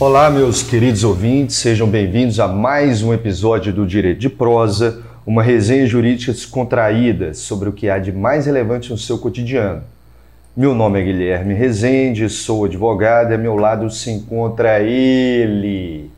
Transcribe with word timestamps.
Olá, 0.00 0.30
meus 0.30 0.62
queridos 0.62 1.04
ouvintes, 1.04 1.56
sejam 1.56 1.86
bem-vindos 1.86 2.40
a 2.40 2.48
mais 2.48 3.02
um 3.02 3.12
episódio 3.12 3.72
do 3.72 3.86
Direito 3.86 4.18
de 4.18 4.28
Prosa, 4.30 5.02
uma 5.26 5.42
resenha 5.42 5.86
jurídica 5.86 6.32
descontraída 6.32 7.34
sobre 7.34 7.68
o 7.68 7.72
que 7.72 7.88
há 7.88 7.98
de 7.98 8.10
mais 8.10 8.46
relevante 8.46 8.90
no 8.90 8.98
seu 8.98 9.18
cotidiano. 9.18 9.82
Meu 10.56 10.74
nome 10.74 11.00
é 11.00 11.04
Guilherme 11.04 11.54
Rezende, 11.54 12.28
sou 12.28 12.64
advogado 12.64 13.30
e 13.30 13.34
ao 13.34 13.40
meu 13.40 13.56
lado 13.56 13.88
se 13.88 14.10
encontra 14.10 14.80
ele, 14.80 16.09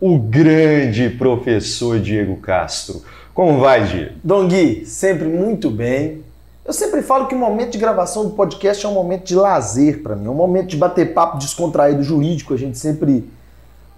o 0.00 0.18
grande 0.18 1.10
professor 1.10 2.00
Diego 2.00 2.36
Castro. 2.36 3.02
Como 3.34 3.60
vai, 3.60 3.86
Diego? 3.86 4.14
Dom 4.24 4.48
Gui, 4.48 4.86
sempre 4.86 5.28
muito 5.28 5.70
bem. 5.70 6.24
Eu 6.64 6.72
sempre 6.72 7.02
falo 7.02 7.26
que 7.26 7.34
o 7.34 7.38
momento 7.38 7.72
de 7.72 7.78
gravação 7.78 8.24
do 8.24 8.30
podcast 8.30 8.84
é 8.84 8.88
um 8.88 8.94
momento 8.94 9.24
de 9.24 9.34
lazer 9.34 10.02
para 10.02 10.16
mim, 10.16 10.26
é 10.26 10.30
um 10.30 10.34
momento 10.34 10.68
de 10.68 10.76
bater 10.76 11.12
papo 11.12 11.36
descontraído 11.38 12.02
jurídico. 12.02 12.54
A 12.54 12.56
gente 12.56 12.78
sempre. 12.78 13.28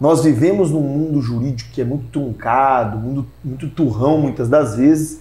Nós 0.01 0.25
vivemos 0.25 0.73
num 0.73 0.81
mundo 0.81 1.21
jurídico 1.21 1.71
que 1.71 1.81
é 1.81 1.85
muito 1.85 2.07
truncado, 2.09 2.99
muito, 2.99 3.27
muito 3.45 3.69
turrão 3.69 4.19
muitas 4.19 4.49
das 4.49 4.75
vezes. 4.75 5.21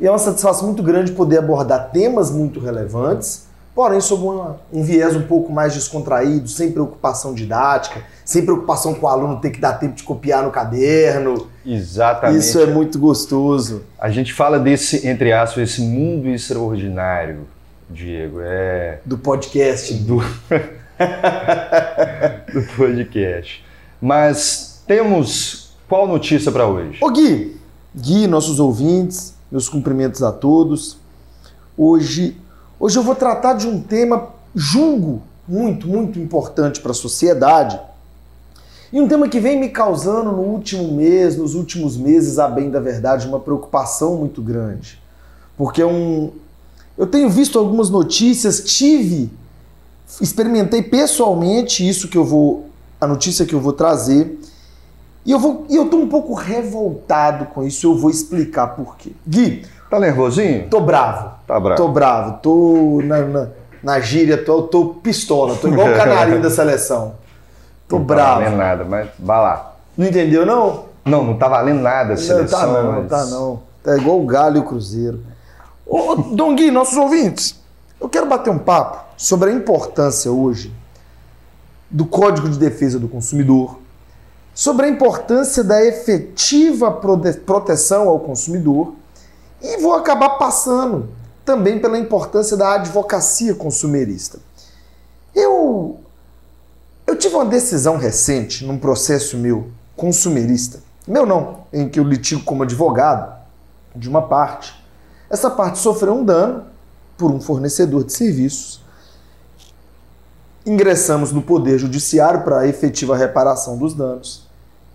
E 0.00 0.06
é 0.06 0.10
uma 0.10 0.18
satisfação 0.18 0.66
muito 0.66 0.82
grande 0.82 1.12
poder 1.12 1.38
abordar 1.38 1.90
temas 1.90 2.30
muito 2.30 2.58
relevantes 2.58 3.46
porém 3.74 4.00
sob 4.00 4.22
uma, 4.24 4.60
um 4.72 4.82
viés 4.82 5.16
um 5.16 5.22
pouco 5.22 5.52
mais 5.52 5.74
descontraído, 5.74 6.48
sem 6.48 6.70
preocupação 6.70 7.34
didática, 7.34 8.02
sem 8.24 8.44
preocupação 8.44 8.94
com 8.94 9.06
o 9.06 9.08
aluno 9.08 9.40
ter 9.40 9.50
que 9.50 9.60
dar 9.60 9.74
tempo 9.74 9.94
de 9.94 10.02
copiar 10.04 10.44
no 10.44 10.50
caderno. 10.50 11.48
Exatamente. 11.66 12.38
Isso 12.38 12.60
é 12.60 12.66
muito 12.66 12.98
gostoso. 12.98 13.82
A 13.98 14.10
gente 14.10 14.32
fala 14.32 14.58
desse, 14.58 15.06
entre 15.06 15.32
aspas, 15.32 15.70
esse 15.70 15.80
mundo 15.82 16.28
extraordinário, 16.28 17.40
Diego. 17.90 18.38
É... 18.40 19.00
Do 19.04 19.18
podcast. 19.18 19.92
Do... 19.94 20.18
do 22.52 22.62
podcast. 22.76 23.64
Mas 24.00 24.82
temos 24.86 25.74
qual 25.88 26.06
notícia 26.06 26.52
para 26.52 26.66
hoje? 26.66 26.98
Ô 27.00 27.10
Gui, 27.10 27.56
Gui, 27.94 28.26
nossos 28.26 28.60
ouvintes, 28.60 29.34
meus 29.50 29.68
cumprimentos 29.68 30.22
a 30.22 30.32
todos. 30.32 30.98
Hoje 31.76 32.36
Hoje 32.84 32.98
eu 32.98 33.02
vou 33.02 33.14
tratar 33.14 33.54
de 33.54 33.66
um 33.66 33.80
tema, 33.80 34.28
julgo, 34.54 35.22
muito, 35.48 35.88
muito 35.88 36.18
importante 36.18 36.82
para 36.82 36.90
a 36.90 36.94
sociedade. 36.94 37.80
E 38.92 39.00
um 39.00 39.08
tema 39.08 39.26
que 39.26 39.40
vem 39.40 39.58
me 39.58 39.70
causando 39.70 40.30
no 40.30 40.42
último 40.42 40.92
mês, 40.92 41.34
nos 41.38 41.54
últimos 41.54 41.96
meses, 41.96 42.38
a 42.38 42.46
bem 42.46 42.70
da 42.70 42.80
verdade, 42.80 43.26
uma 43.26 43.40
preocupação 43.40 44.16
muito 44.16 44.42
grande. 44.42 45.00
Porque 45.56 45.80
é 45.80 45.86
um, 45.86 46.30
eu 46.98 47.06
tenho 47.06 47.30
visto 47.30 47.58
algumas 47.58 47.88
notícias, 47.88 48.60
tive, 48.60 49.30
experimentei 50.20 50.82
pessoalmente 50.82 51.88
isso 51.88 52.06
que 52.08 52.18
eu 52.18 52.24
vou, 52.26 52.68
a 53.00 53.06
notícia 53.06 53.46
que 53.46 53.54
eu 53.54 53.62
vou 53.62 53.72
trazer, 53.72 54.38
e 55.24 55.30
eu 55.30 55.38
vou, 55.38 55.64
e 55.70 55.74
eu 55.74 55.88
tô 55.88 55.96
um 55.96 56.08
pouco 56.10 56.34
revoltado 56.34 57.46
com 57.46 57.64
isso, 57.64 57.86
eu 57.86 57.96
vou 57.96 58.10
explicar 58.10 58.76
por 58.76 58.98
quê. 58.98 59.12
Gui, 59.26 59.64
Tá 59.94 60.00
nervosinho? 60.00 60.68
Tô 60.68 60.80
bravo. 60.80 61.30
Tá 61.46 61.60
bravo. 61.60 61.76
Tô 61.76 61.88
bravo. 61.88 62.38
Tô 62.42 63.00
na, 63.04 63.20
na, 63.20 63.48
na 63.80 64.00
gíria, 64.00 64.36
tô, 64.36 64.62
tô 64.62 64.86
pistola. 64.86 65.54
Tô 65.54 65.68
igual 65.68 65.88
o 65.88 65.94
canarinho 65.96 66.42
da 66.42 66.50
seleção. 66.50 67.14
Tô 67.86 67.98
não 67.98 68.04
bravo. 68.04 68.40
Não 68.40 68.50
tá 68.50 68.56
valendo 68.56 68.58
nada, 68.58 68.84
mas 68.84 69.08
vá 69.20 69.40
lá. 69.40 69.76
Não 69.96 70.08
entendeu, 70.08 70.44
não? 70.44 70.86
Não, 71.04 71.22
não 71.22 71.38
tá 71.38 71.46
valendo 71.46 71.80
nada 71.80 72.14
a 72.14 72.16
seleção. 72.16 72.60
Não, 72.60 72.74
tá 72.74 72.82
não, 72.82 72.92
mas... 72.92 73.08
tá 73.08 73.26
não. 73.26 73.62
Tá 73.84 73.96
igual 73.96 74.20
o 74.20 74.26
Galo 74.26 74.56
e 74.56 74.58
o 74.58 74.64
Cruzeiro. 74.64 75.20
Ô, 75.86 76.16
Dom 76.16 76.56
Gui, 76.56 76.72
nossos 76.72 76.96
ouvintes, 76.96 77.62
eu 78.00 78.08
quero 78.08 78.26
bater 78.26 78.50
um 78.50 78.58
papo 78.58 79.04
sobre 79.16 79.50
a 79.50 79.52
importância 79.52 80.32
hoje 80.32 80.74
do 81.88 82.04
Código 82.04 82.48
de 82.48 82.58
Defesa 82.58 82.98
do 82.98 83.06
Consumidor, 83.06 83.78
sobre 84.52 84.86
a 84.86 84.88
importância 84.88 85.62
da 85.62 85.84
efetiva 85.84 86.90
proteção 86.90 88.08
ao 88.08 88.18
consumidor 88.18 88.94
e 89.64 89.78
vou 89.78 89.94
acabar 89.94 90.30
passando 90.30 91.08
também 91.42 91.78
pela 91.78 91.98
importância 91.98 92.54
da 92.54 92.74
advocacia 92.74 93.54
consumerista. 93.54 94.38
Eu, 95.34 95.98
eu 97.06 97.16
tive 97.16 97.34
uma 97.34 97.46
decisão 97.46 97.96
recente 97.96 98.64
num 98.64 98.78
processo 98.78 99.38
meu 99.38 99.70
consumerista, 99.96 100.80
meu 101.08 101.24
não, 101.24 101.64
em 101.72 101.88
que 101.88 101.98
eu 101.98 102.04
litigo 102.04 102.44
como 102.44 102.62
advogado 102.62 103.34
de 103.96 104.06
uma 104.06 104.20
parte. 104.20 104.74
Essa 105.30 105.50
parte 105.50 105.78
sofreu 105.78 106.12
um 106.12 106.24
dano 106.24 106.66
por 107.16 107.30
um 107.30 107.40
fornecedor 107.40 108.04
de 108.04 108.12
serviços. 108.12 108.82
Ingressamos 110.66 111.32
no 111.32 111.40
Poder 111.40 111.78
Judiciário 111.78 112.42
para 112.42 112.60
a 112.60 112.66
efetiva 112.66 113.16
reparação 113.16 113.78
dos 113.78 113.94
danos. 113.94 114.46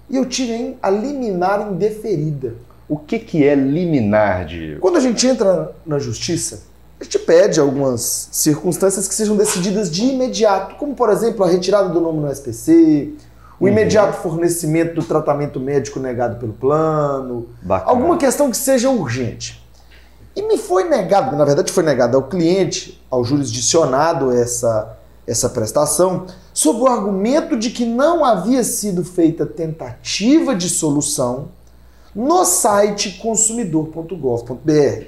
E 0.10 0.16
eu 0.16 0.26
tirei 0.26 0.78
a 0.82 0.90
liminar 0.90 1.72
indeferida 1.72 2.56
o 2.90 2.98
que, 2.98 3.20
que 3.20 3.46
é 3.46 3.54
liminar, 3.54 4.48
Diego? 4.48 4.82
Quando 4.82 4.98
a 4.98 5.00
gente 5.00 5.26
entra 5.28 5.72
na 5.86 6.00
justiça, 6.00 6.64
a 7.00 7.04
gente 7.04 7.20
pede 7.20 7.60
algumas 7.60 8.28
circunstâncias 8.32 9.08
que 9.08 9.14
sejam 9.14 9.38
decididas 9.38 9.92
de 9.92 10.06
imediato, 10.06 10.76
como, 10.76 10.96
por 10.96 11.12
exemplo, 11.12 11.46
a 11.46 11.48
retirada 11.48 11.90
do 11.90 12.02
nome 12.02 12.20
no 12.20 12.32
SPC, 12.32 13.14
o 13.60 13.66
uhum. 13.66 13.70
imediato 13.70 14.18
fornecimento 14.22 14.96
do 14.96 15.04
tratamento 15.04 15.60
médico 15.60 16.00
negado 16.00 16.38
pelo 16.40 16.52
plano, 16.52 17.48
Bacana. 17.62 17.92
alguma 17.92 18.18
questão 18.18 18.50
que 18.50 18.58
seja 18.58 18.90
urgente. 18.90 19.64
E 20.36 20.42
me 20.42 20.58
foi 20.58 20.86
negado, 20.86 21.36
na 21.36 21.46
verdade 21.46 21.72
foi 21.72 21.84
negado 21.84 22.18
ao 22.18 22.24
cliente, 22.24 23.00
ao 23.10 23.24
jurisdicionado 23.24 24.32
essa, 24.32 24.98
essa 25.28 25.50
prestação, 25.50 26.26
sob 26.54 26.82
o 26.82 26.88
argumento 26.88 27.56
de 27.56 27.70
que 27.70 27.86
não 27.86 28.26
havia 28.26 28.64
sido 28.64 29.04
feita 29.04 29.46
tentativa 29.46 30.56
de 30.56 30.70
solução 30.70 31.50
no 32.16 32.46
site 32.46 33.20
consumidor.gov.br. 33.22 35.06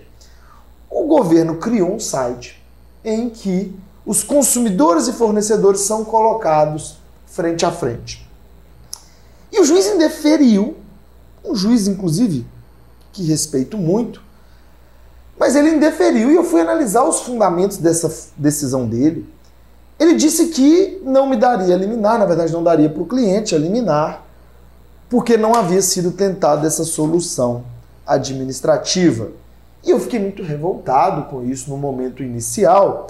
O 0.89 1.05
governo 1.05 1.57
criou 1.57 1.93
um 1.93 1.99
site 1.99 2.61
em 3.03 3.29
que 3.29 3.75
os 4.05 4.23
consumidores 4.23 5.07
e 5.07 5.13
fornecedores 5.13 5.81
são 5.81 6.03
colocados 6.03 6.97
frente 7.25 7.65
a 7.65 7.71
frente. 7.71 8.27
E 9.51 9.59
o 9.59 9.65
juiz 9.65 9.85
indeferiu, 9.87 10.77
um 11.43 11.55
juiz, 11.55 11.87
inclusive, 11.87 12.45
que 13.11 13.23
respeito 13.23 13.77
muito, 13.77 14.21
mas 15.37 15.55
ele 15.55 15.71
indeferiu 15.71 16.31
e 16.31 16.35
eu 16.35 16.43
fui 16.43 16.61
analisar 16.61 17.03
os 17.03 17.21
fundamentos 17.21 17.77
dessa 17.77 18.31
decisão 18.37 18.87
dele. 18.87 19.27
Ele 19.99 20.13
disse 20.13 20.47
que 20.47 21.01
não 21.03 21.27
me 21.27 21.35
daria 21.35 21.75
liminar, 21.75 22.19
na 22.19 22.25
verdade, 22.25 22.53
não 22.53 22.63
daria 22.63 22.89
para 22.89 23.01
o 23.01 23.05
cliente 23.05 23.55
a 23.55 23.57
liminar, 23.57 24.25
porque 25.11 25.35
não 25.35 25.53
havia 25.53 25.81
sido 25.81 26.11
tentada 26.11 26.65
essa 26.65 26.85
solução 26.85 27.65
administrativa. 28.07 29.31
E 29.83 29.89
eu 29.89 29.99
fiquei 29.99 30.17
muito 30.17 30.41
revoltado 30.41 31.29
com 31.29 31.43
isso 31.43 31.69
no 31.69 31.75
momento 31.75 32.23
inicial, 32.23 33.07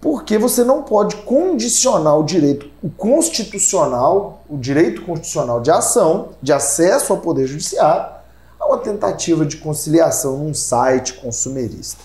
porque 0.00 0.38
você 0.38 0.62
não 0.62 0.84
pode 0.84 1.16
condicionar 1.16 2.16
o 2.16 2.22
direito 2.22 2.70
o 2.80 2.88
constitucional, 2.88 4.44
o 4.48 4.56
direito 4.56 5.02
constitucional 5.02 5.60
de 5.60 5.72
ação, 5.72 6.28
de 6.40 6.52
acesso 6.52 7.12
ao 7.12 7.18
poder 7.18 7.48
judiciário, 7.48 8.14
a 8.60 8.66
uma 8.66 8.78
tentativa 8.78 9.44
de 9.44 9.56
conciliação 9.56 10.38
num 10.38 10.54
site 10.54 11.14
consumerista. 11.14 12.00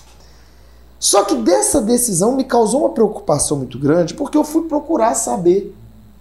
Só 0.98 1.22
que 1.22 1.36
dessa 1.36 1.80
decisão 1.80 2.34
me 2.34 2.42
causou 2.42 2.80
uma 2.80 2.90
preocupação 2.90 3.58
muito 3.58 3.78
grande, 3.78 4.14
porque 4.14 4.36
eu 4.36 4.42
fui 4.42 4.66
procurar 4.66 5.14
saber 5.14 5.72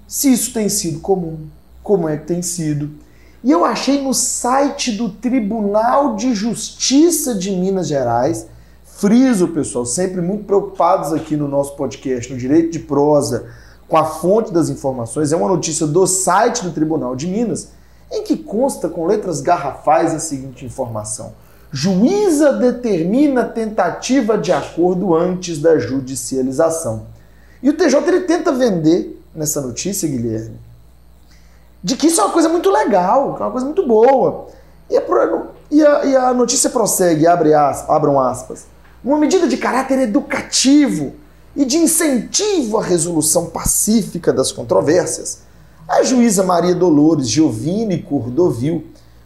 se 0.07 0.31
isso 0.31 0.53
tem 0.53 0.69
sido 0.69 0.99
comum, 0.99 1.47
como 1.81 2.07
é 2.07 2.15
que 2.15 2.27
tem 2.27 2.43
sido, 2.43 3.06
e 3.43 3.51
eu 3.51 3.63
achei 3.63 4.01
no 4.01 4.13
site 4.13 4.91
do 4.91 5.09
Tribunal 5.09 6.15
de 6.15 6.33
Justiça 6.33 7.35
de 7.35 7.51
Minas 7.51 7.87
Gerais, 7.87 8.47
friso, 8.83 9.49
pessoal, 9.49 9.85
sempre 9.85 10.21
muito 10.21 10.45
preocupados 10.45 11.13
aqui 11.13 11.35
no 11.35 11.47
nosso 11.47 11.75
podcast, 11.75 12.31
no 12.31 12.39
Direito 12.39 12.71
de 12.71 12.79
Prosa, 12.79 13.47
com 13.87 13.95
a 13.95 14.03
fonte 14.03 14.51
das 14.51 14.69
informações, 14.69 15.31
é 15.31 15.35
uma 15.35 15.47
notícia 15.47 15.85
do 15.85 16.05
site 16.05 16.63
do 16.63 16.71
Tribunal 16.71 17.15
de 17.15 17.27
Minas, 17.27 17.69
em 18.11 18.23
que 18.23 18.35
consta 18.35 18.89
com 18.89 19.05
letras 19.05 19.39
garrafais 19.39 20.13
a 20.13 20.19
seguinte 20.19 20.65
informação: 20.65 21.33
Juíza 21.71 22.53
determina 22.53 23.45
tentativa 23.45 24.37
de 24.37 24.51
acordo 24.51 25.15
antes 25.15 25.59
da 25.59 25.77
judicialização. 25.77 27.05
E 27.61 27.69
o 27.69 27.73
TJ 27.73 28.07
ele 28.07 28.21
tenta 28.21 28.51
vender 28.51 29.21
nessa 29.33 29.61
notícia, 29.61 30.07
Guilherme, 30.07 30.57
de 31.87 31.95
que 31.95 32.07
isso 32.07 32.19
é 32.19 32.23
uma 32.25 32.33
coisa 32.33 32.49
muito 32.49 32.69
legal, 32.69 33.33
que 33.33 33.41
é 33.41 33.45
uma 33.45 33.51
coisa 33.51 33.65
muito 33.65 33.87
boa. 33.87 34.47
E 34.89 34.97
a, 34.97 35.03
e 35.71 35.85
a, 35.85 36.05
e 36.05 36.15
a 36.17 36.33
notícia 36.33 36.69
prossegue, 36.69 37.25
abre 37.25 37.53
aspas, 37.53 37.89
abram 37.89 38.19
aspas, 38.19 38.65
uma 39.01 39.17
medida 39.17 39.47
de 39.47 39.55
caráter 39.55 39.99
educativo 39.99 41.13
e 41.55 41.63
de 41.63 41.77
incentivo 41.77 42.77
à 42.77 42.83
resolução 42.83 43.45
pacífica 43.45 44.33
das 44.33 44.51
controvérsias. 44.51 45.43
A 45.87 46.03
juíza 46.03 46.43
Maria 46.43 46.75
Dolores 46.75 47.29
Giovini 47.29 48.03
Cordovil, 48.03 48.83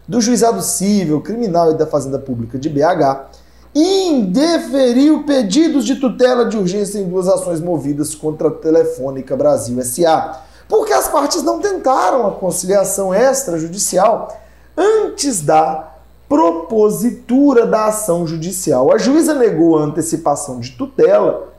do 0.07 0.21
Juizado 0.21 0.61
Civil, 0.61 1.19
Criminal 1.19 1.71
e 1.71 1.77
da 1.79 1.87
Fazenda 1.87 2.19
Pública 2.19 2.59
de 2.59 2.69
BH 2.69 3.41
indeferiu 3.73 5.23
pedidos 5.23 5.83
de 5.83 5.95
tutela 5.95 6.45
de 6.45 6.57
urgência 6.57 6.99
em 6.99 7.09
duas 7.09 7.27
ações 7.27 7.59
movidas 7.59 8.13
contra 8.13 8.49
a 8.49 8.51
Telefônica 8.51 9.35
Brasil 9.35 9.83
SA, 9.83 10.43
porque 10.71 10.94
as 10.94 11.09
partes 11.09 11.44
não 11.44 11.59
tentaram 11.59 12.25
a 12.25 12.31
conciliação 12.31 13.13
extrajudicial 13.13 14.35
antes 14.77 15.41
da 15.41 15.91
propositura 16.29 17.65
da 17.65 17.88
ação 17.88 18.25
judicial. 18.25 18.89
A 18.94 18.97
juíza 18.97 19.33
negou 19.33 19.77
a 19.77 19.83
antecipação 19.83 20.62
de 20.62 20.71
tutela 20.71 21.51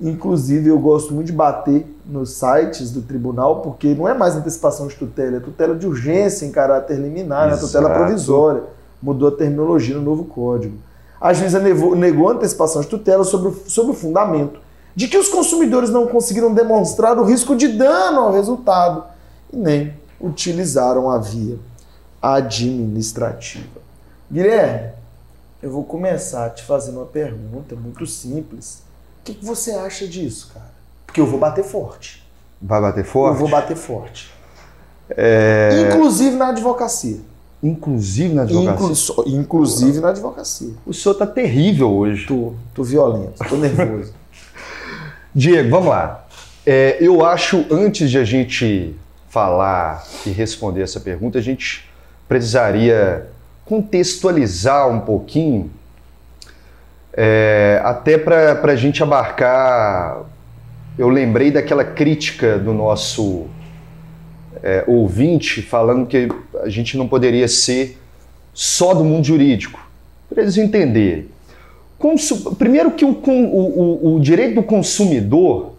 Inclusive, 0.00 0.68
eu 0.68 0.78
gosto 0.78 1.12
muito 1.12 1.26
de 1.26 1.32
bater 1.32 1.84
nos 2.06 2.34
sites 2.34 2.92
do 2.92 3.02
tribunal, 3.02 3.62
porque 3.62 3.94
não 3.94 4.08
é 4.08 4.14
mais 4.14 4.36
antecipação 4.36 4.86
de 4.86 4.94
tutela, 4.94 5.38
é 5.38 5.40
tutela 5.40 5.74
de 5.74 5.88
urgência 5.88 6.46
em 6.46 6.52
caráter 6.52 6.96
liminar, 6.98 7.52
é 7.52 7.56
tutela 7.56 7.90
provisória. 7.90 8.62
Mudou 9.02 9.28
a 9.28 9.32
terminologia 9.32 9.96
no 9.96 10.02
novo 10.02 10.24
código. 10.24 10.78
A 11.20 11.32
juíza 11.32 11.58
negou 11.58 12.28
a 12.28 12.32
antecipação 12.32 12.80
de 12.80 12.86
tutela 12.86 13.24
sobre, 13.24 13.52
sobre 13.66 13.90
o 13.90 13.94
fundamento 13.94 14.60
de 14.98 15.06
que 15.06 15.16
os 15.16 15.28
consumidores 15.28 15.90
não 15.90 16.08
conseguiram 16.08 16.52
demonstrar 16.52 17.16
o 17.18 17.24
risco 17.24 17.54
de 17.54 17.68
dano 17.68 18.18
ao 18.18 18.32
resultado 18.32 19.04
e 19.52 19.56
nem 19.56 19.94
utilizaram 20.20 21.08
a 21.08 21.18
via 21.18 21.56
administrativa. 22.20 23.80
Guilherme, 24.28 24.90
eu 25.62 25.70
vou 25.70 25.84
começar 25.84 26.50
te 26.50 26.64
fazendo 26.64 26.96
uma 26.96 27.06
pergunta 27.06 27.76
muito 27.76 28.04
simples 28.08 28.82
que, 29.28 29.34
que 29.34 29.44
você 29.44 29.70
acha 29.70 30.04
disso, 30.04 30.50
cara? 30.52 30.72
Porque 31.06 31.20
eu 31.20 31.26
vou 31.26 31.38
bater 31.38 31.62
forte. 31.62 32.26
Vai 32.60 32.80
bater 32.80 33.04
forte? 33.04 33.34
Eu 33.34 33.38
vou 33.38 33.48
bater 33.48 33.76
forte. 33.76 34.32
É... 35.10 35.86
Inclusive 35.86 36.34
na 36.34 36.48
advocacia. 36.48 37.20
Inclusive 37.62 38.34
na 38.34 38.42
advocacia? 38.42 39.14
Inclu 39.14 39.28
inclusive 39.28 40.00
na 40.00 40.08
advocacia. 40.08 40.74
O 40.84 40.92
senhor 40.92 41.14
tá 41.14 41.24
terrível 41.24 41.88
hoje. 41.88 42.26
Tô, 42.26 42.52
tô 42.74 42.82
violento, 42.82 43.38
tô 43.48 43.56
nervoso. 43.56 44.12
Diego, 45.38 45.70
vamos 45.70 45.90
lá. 45.90 46.26
É, 46.66 46.96
eu 47.00 47.24
acho, 47.24 47.64
antes 47.70 48.10
de 48.10 48.18
a 48.18 48.24
gente 48.24 48.96
falar 49.28 50.04
e 50.26 50.30
responder 50.30 50.82
essa 50.82 50.98
pergunta, 50.98 51.38
a 51.38 51.40
gente 51.40 51.88
precisaria 52.28 53.28
contextualizar 53.64 54.88
um 54.88 54.98
pouquinho 54.98 55.70
é, 57.12 57.80
até 57.84 58.18
para 58.18 58.72
a 58.72 58.74
gente 58.74 59.00
abarcar, 59.00 60.24
eu 60.98 61.08
lembrei 61.08 61.52
daquela 61.52 61.84
crítica 61.84 62.58
do 62.58 62.72
nosso 62.72 63.46
é, 64.60 64.82
ouvinte 64.88 65.62
falando 65.62 66.04
que 66.04 66.28
a 66.64 66.68
gente 66.68 66.96
não 66.96 67.06
poderia 67.06 67.46
ser 67.46 67.96
só 68.52 68.92
do 68.92 69.04
mundo 69.04 69.24
jurídico, 69.24 69.88
para 70.28 70.42
eles 70.42 70.56
entenderem. 70.56 71.28
Consu 71.98 72.54
Primeiro 72.54 72.92
que 72.92 73.04
o, 73.04 73.10
o, 73.10 74.14
o, 74.14 74.20
direito 74.20 74.54
do 74.54 74.62
consumidor 74.62 75.72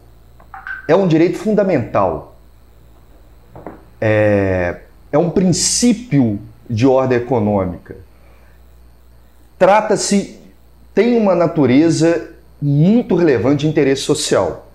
é 0.88 0.96
um 0.96 1.08
direito 1.08 1.38
fundamental. 1.38 2.38
É, 4.02 4.82
é 5.12 5.18
um 5.18 5.30
princípio 5.30 6.40
de 6.70 6.86
ordem 6.86 7.18
econômica. 7.18 7.96
Trata-se 9.58 10.40
tem 10.94 11.18
uma 11.18 11.36
natureza 11.36 12.32
muito 12.62 13.16
relevante 13.16 13.62
de 13.62 13.68
interesse 13.68 14.02
social. 14.02 14.70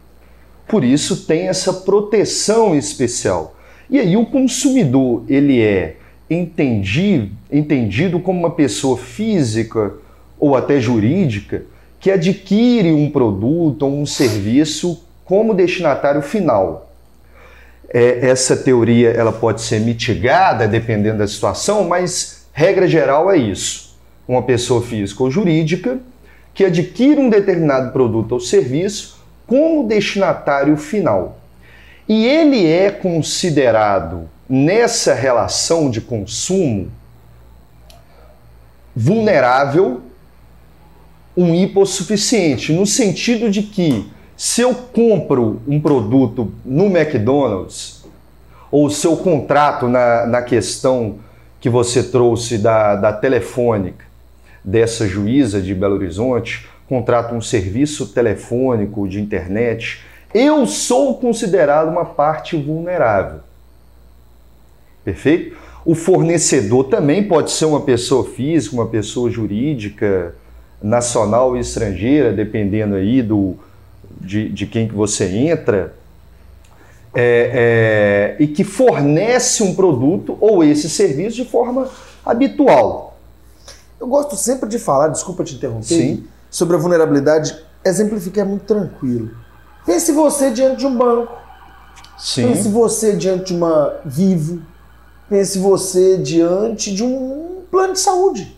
Por 0.66 0.82
isso 0.82 1.26
tem 1.26 1.48
essa 1.48 1.72
proteção 1.72 2.74
especial. 2.74 3.54
E 3.90 3.98
aí 3.98 4.16
o 4.16 4.24
consumidor, 4.24 5.24
ele 5.28 5.60
é 5.60 5.96
entendido, 6.28 7.30
entendido 7.52 8.18
como 8.18 8.38
uma 8.38 8.50
pessoa 8.50 8.96
física 8.96 9.92
ou 10.38 10.56
até 10.56 10.80
jurídica 10.80 11.62
que 12.00 12.10
adquire 12.10 12.92
um 12.92 13.10
produto 13.10 13.82
ou 13.82 13.98
um 13.98 14.04
serviço 14.04 15.04
como 15.24 15.54
destinatário 15.54 16.20
final. 16.20 16.92
É, 17.88 18.28
essa 18.28 18.56
teoria 18.56 19.10
ela 19.10 19.32
pode 19.32 19.62
ser 19.62 19.80
mitigada 19.80 20.68
dependendo 20.68 21.18
da 21.18 21.26
situação, 21.26 21.84
mas 21.84 22.46
regra 22.52 22.86
geral 22.86 23.30
é 23.30 23.36
isso. 23.36 23.96
Uma 24.26 24.42
pessoa 24.42 24.82
física 24.82 25.22
ou 25.22 25.30
jurídica 25.30 25.98
que 26.52 26.64
adquire 26.64 27.20
um 27.20 27.28
determinado 27.28 27.92
produto 27.92 28.32
ou 28.32 28.40
serviço 28.40 29.18
como 29.46 29.86
destinatário 29.86 30.76
final. 30.76 31.38
E 32.08 32.26
ele 32.26 32.66
é 32.66 32.90
considerado 32.90 34.28
nessa 34.48 35.14
relação 35.14 35.90
de 35.90 36.00
consumo 36.00 36.90
vulnerável, 38.94 40.02
um 41.36 41.54
hipossuficiente, 41.54 42.72
no 42.72 42.86
sentido 42.86 43.50
de 43.50 43.62
que 43.62 44.06
se 44.36 44.60
eu 44.60 44.74
compro 44.74 45.60
um 45.66 45.80
produto 45.80 46.52
no 46.64 46.86
McDonald's, 46.86 48.04
ou 48.70 48.90
se 48.90 49.06
eu 49.06 49.16
contrato 49.16 49.88
na, 49.88 50.26
na 50.26 50.42
questão 50.42 51.16
que 51.60 51.68
você 51.70 52.02
trouxe 52.02 52.58
da, 52.58 52.96
da 52.96 53.12
telefônica, 53.12 54.04
dessa 54.62 55.06
juíza 55.06 55.60
de 55.60 55.74
Belo 55.74 55.94
Horizonte, 55.94 56.68
contrata 56.88 57.34
um 57.34 57.40
serviço 57.40 58.08
telefônico 58.08 59.08
de 59.08 59.20
internet, 59.20 60.02
eu 60.32 60.66
sou 60.66 61.18
considerado 61.18 61.88
uma 61.88 62.04
parte 62.04 62.56
vulnerável. 62.56 63.40
Perfeito? 65.04 65.56
O 65.84 65.94
fornecedor 65.94 66.84
também 66.84 67.22
pode 67.22 67.50
ser 67.50 67.66
uma 67.66 67.82
pessoa 67.82 68.24
física, 68.24 68.74
uma 68.74 68.86
pessoa 68.86 69.30
jurídica, 69.30 70.34
nacional 70.84 71.56
e 71.56 71.60
estrangeira, 71.60 72.30
dependendo 72.30 72.94
aí 72.94 73.22
do, 73.22 73.56
de, 74.20 74.50
de 74.50 74.66
quem 74.66 74.86
que 74.86 74.94
você 74.94 75.24
entra, 75.24 75.94
é, 77.14 78.36
é, 78.38 78.42
e 78.42 78.46
que 78.46 78.62
fornece 78.62 79.62
um 79.62 79.74
produto 79.74 80.36
ou 80.40 80.62
esse 80.62 80.90
serviço 80.90 81.36
de 81.36 81.46
forma 81.46 81.88
habitual. 82.24 83.16
Eu 83.98 84.06
gosto 84.06 84.36
sempre 84.36 84.68
de 84.68 84.78
falar, 84.78 85.08
desculpa 85.08 85.42
te 85.42 85.54
interromper, 85.54 85.86
Sim. 85.86 86.24
sobre 86.50 86.76
a 86.76 86.78
vulnerabilidade, 86.78 87.56
exemplificar 87.82 88.44
muito 88.44 88.66
tranquilo. 88.66 89.30
Pense 89.86 90.12
você 90.12 90.50
diante 90.50 90.80
de 90.80 90.86
um 90.86 90.98
banco. 90.98 91.32
Sim. 92.18 92.48
Pense 92.48 92.68
você 92.68 93.16
diante 93.16 93.46
de 93.46 93.54
uma 93.54 94.00
Vivo. 94.04 94.60
Pense 95.30 95.58
você 95.58 96.18
diante 96.18 96.94
de 96.94 97.02
um 97.02 97.62
plano 97.70 97.94
de 97.94 98.00
saúde. 98.00 98.54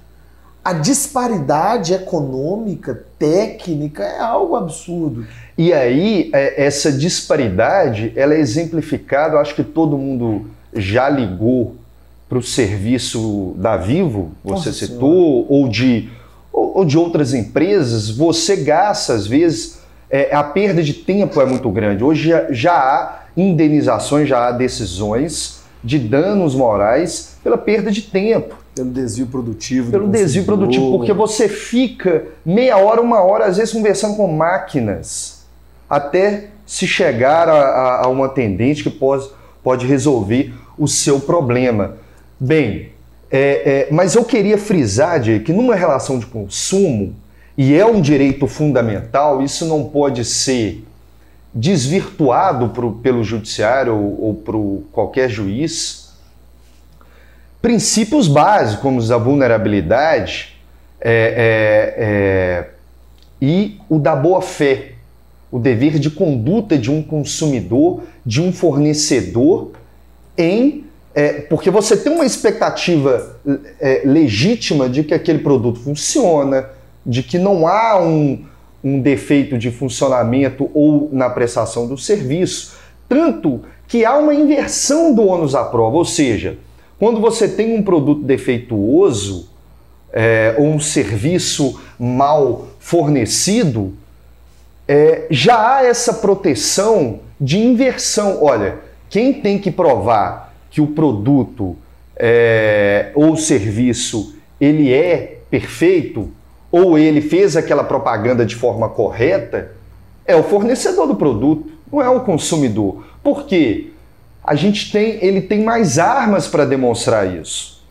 A 0.67 0.73
disparidade 0.73 1.95
econômica, 1.95 3.05
técnica, 3.21 4.03
é 4.03 4.19
algo 4.19 4.57
absurdo. 4.57 5.25
E 5.57 5.73
aí, 5.73 6.29
é, 6.33 6.67
essa 6.67 6.91
disparidade, 6.91 8.13
ela 8.17 8.35
é 8.35 8.41
exemplificada, 8.41 9.37
eu 9.37 9.39
acho 9.39 9.55
que 9.55 9.63
todo 9.63 9.97
mundo 9.97 10.51
já 10.75 11.09
ligou 11.09 11.77
para 12.29 12.39
o 12.39 12.43
serviço 12.43 13.55
da 13.57 13.77
Vivo, 13.77 14.33
você 14.43 14.71
Nossa 14.71 14.73
citou, 14.73 15.47
ou 15.49 15.69
de, 15.69 16.11
ou, 16.53 16.79
ou, 16.79 16.85
de 16.85 16.99
outras 16.99 17.33
empresas, 17.33 18.11
você 18.11 18.57
gasta, 18.57 19.13
às 19.13 19.25
vezes, 19.25 19.79
é, 20.11 20.35
a 20.35 20.43
perda 20.43 20.83
de 20.83 20.95
tempo 20.95 21.41
é 21.41 21.47
muito 21.47 21.71
grande. 21.71 22.03
Hoje 22.03 22.29
já, 22.29 22.47
já 22.51 22.73
há 22.73 23.23
indenizações, 23.37 24.29
já 24.29 24.49
há 24.49 24.51
decisões 24.51 25.61
de 25.87 26.01
danos 26.01 26.53
morais 26.53 27.39
pela 27.45 27.57
perda 27.57 27.93
de 27.93 28.03
tempo. 28.03 28.57
Pelo 28.75 28.91
desvio 28.91 29.29
produtivo. 29.29 29.91
Pelo 29.93 30.09
desvio 30.09 30.45
produtivo, 30.45 30.99
porque 30.99 31.13
você 31.13 31.49
fica 31.49 32.27
meia 32.45 32.77
hora, 32.77 33.01
uma 33.01 33.23
hora, 33.23 33.47
às 33.47 33.57
vezes, 33.57 33.73
conversando 33.73 34.17
com 34.17 34.27
máquinas, 34.27 35.47
até 35.89 36.49
se 36.67 36.89
chegar 36.89 37.49
a, 37.49 37.53
a, 37.53 38.05
a 38.05 38.09
um 38.09 38.25
atendente 38.25 38.83
que 38.83 38.91
pode, 38.91 39.31
pode 39.63 39.87
resolver 39.87 40.53
o 40.77 40.89
seu 40.89 41.21
problema. 41.21 41.97
Bem, 42.39 42.91
é, 43.31 43.39
é, 43.39 43.89
mas 43.93 44.17
eu 44.17 44.25
queria 44.25 44.59
frisar, 44.59 45.21
de 45.21 45.39
que 45.39 45.53
numa 45.53 45.77
relação 45.77 46.19
de 46.19 46.27
consumo, 46.27 47.15
e 47.57 47.75
é 47.75 47.87
um 47.87 48.01
direito 48.01 48.49
fundamental, 48.49 49.41
isso 49.41 49.65
não 49.65 49.85
pode 49.85 50.25
ser 50.25 50.85
desvirtuado 51.57 52.69
pro, 52.69 52.93
pelo 52.93 53.25
judiciário 53.25 53.95
ou, 53.95 54.27
ou 54.27 54.35
por 54.35 54.83
qualquer 54.93 55.31
juiz. 55.31 56.13
Princípios 57.63 58.29
básicos, 58.29 58.83
como 58.83 59.01
vulnerabilidade 59.25 60.55
é, 61.01 61.11
é, 61.11 62.05
é, 62.05 62.71
e 63.41 63.81
o 63.89 63.99
da 63.99 64.15
boa-fé, 64.15 64.93
o 65.51 65.59
dever 65.59 65.99
de 65.99 66.11
conduta 66.11 66.77
de 66.77 66.91
um 66.91 67.03
consumidor, 67.03 68.03
de 68.25 68.43
um 68.43 68.53
fornecedor 68.53 69.73
em 70.37 70.85
é, 71.15 71.41
porque 71.41 71.71
você 71.71 71.97
tem 71.97 72.13
uma 72.13 72.27
expectativa 72.27 73.41
é, 73.81 74.03
legítima 74.05 74.87
de 74.87 75.03
que 75.03 75.15
aquele 75.15 75.39
produto 75.39 75.81
funciona, 75.81 76.69
de 77.07 77.23
que 77.23 77.39
não 77.39 77.67
há 77.67 77.99
um, 77.99 78.45
um 78.83 79.01
defeito 79.01 79.59
de 79.59 79.71
funcionamento 79.71 80.71
ou 80.75 81.09
na 81.13 81.29
prestação 81.29 81.87
do 81.87 81.99
serviço, 81.99 82.77
tanto 83.09 83.63
que 83.89 84.05
há 84.05 84.17
uma 84.17 84.35
inversão 84.35 85.15
do 85.15 85.27
ônus 85.27 85.55
à 85.55 85.65
prova, 85.65 85.97
ou 85.97 86.05
seja, 86.05 86.59
Quando 86.99 87.21
você 87.21 87.47
tem 87.47 87.75
um 87.77 87.83
produto 87.83 88.23
defeituoso 88.23 89.51
é, 90.13 90.55
ou 90.59 90.67
um 90.67 90.81
serviço 90.81 91.79
mal 91.99 92.69
fornecido, 92.79 93.95
é, 94.89 95.27
já 95.31 95.77
há 95.77 95.85
essa 95.85 96.15
proteção 96.15 97.21
de 97.39 97.59
inversão. 97.59 98.43
Olha, 98.43 98.79
quem 99.11 99.35
tem 99.35 99.59
que 99.59 99.71
provar 99.71 100.55
que 100.71 100.81
o 100.81 100.87
produto 100.89 101.77
é, 102.17 103.11
ou 103.15 103.37
serviço 103.37 104.37
ele 104.59 104.91
é 104.93 105.41
perfeito 105.51 106.31
ou 106.77 106.99
ele 106.99 107.23
fez 107.23 107.57
aquela 107.57 107.83
propaganda 107.83 108.45
de 108.45 108.55
forma 108.55 108.87
correta 108.87 109.73
é 110.27 110.37
o 110.37 110.43
fornecedor 110.43 111.07
do 111.07 111.17
produto, 111.17 111.73
não 111.91 112.03
é 112.03 112.09
o 112.11 112.21
consumidor. 112.21 113.07
Por 113.23 113.47
quê? 113.47 113.93
A 114.45 114.55
gente 114.55 114.93
tem, 114.93 115.25
ele 115.25 115.41
tem 115.41 115.65
mais 115.65 115.99
armas 115.99 116.47
para 116.47 116.67
demonstrar 116.67 117.35
isso. 117.35 117.83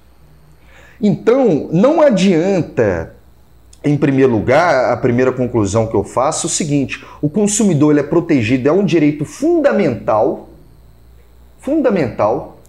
Então, 1.01 1.67
não 1.71 1.99
adianta, 1.99 3.15
em 3.83 3.97
primeiro 3.97 4.31
lugar, 4.31 4.93
a 4.93 4.97
primeira 4.97 5.31
conclusão 5.31 5.87
que 5.87 5.95
eu 5.95 6.03
faço 6.03 6.45
é 6.45 6.47
o 6.47 6.53
seguinte: 6.53 7.03
o 7.23 7.27
consumidor 7.27 7.91
ele 7.91 8.01
é 8.01 8.03
protegido, 8.03 8.69
é 8.69 8.71
um 8.71 8.85
direito 8.85 9.25
fundamental, 9.25 10.49
fundamental. 11.59 12.59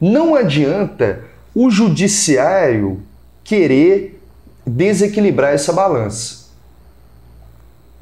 Não 0.00 0.34
adianta 0.34 1.24
o 1.54 1.70
judiciário 1.70 3.00
querer 3.44 4.17
desequilibrar 4.68 5.52
essa 5.52 5.72
balança. 5.72 6.48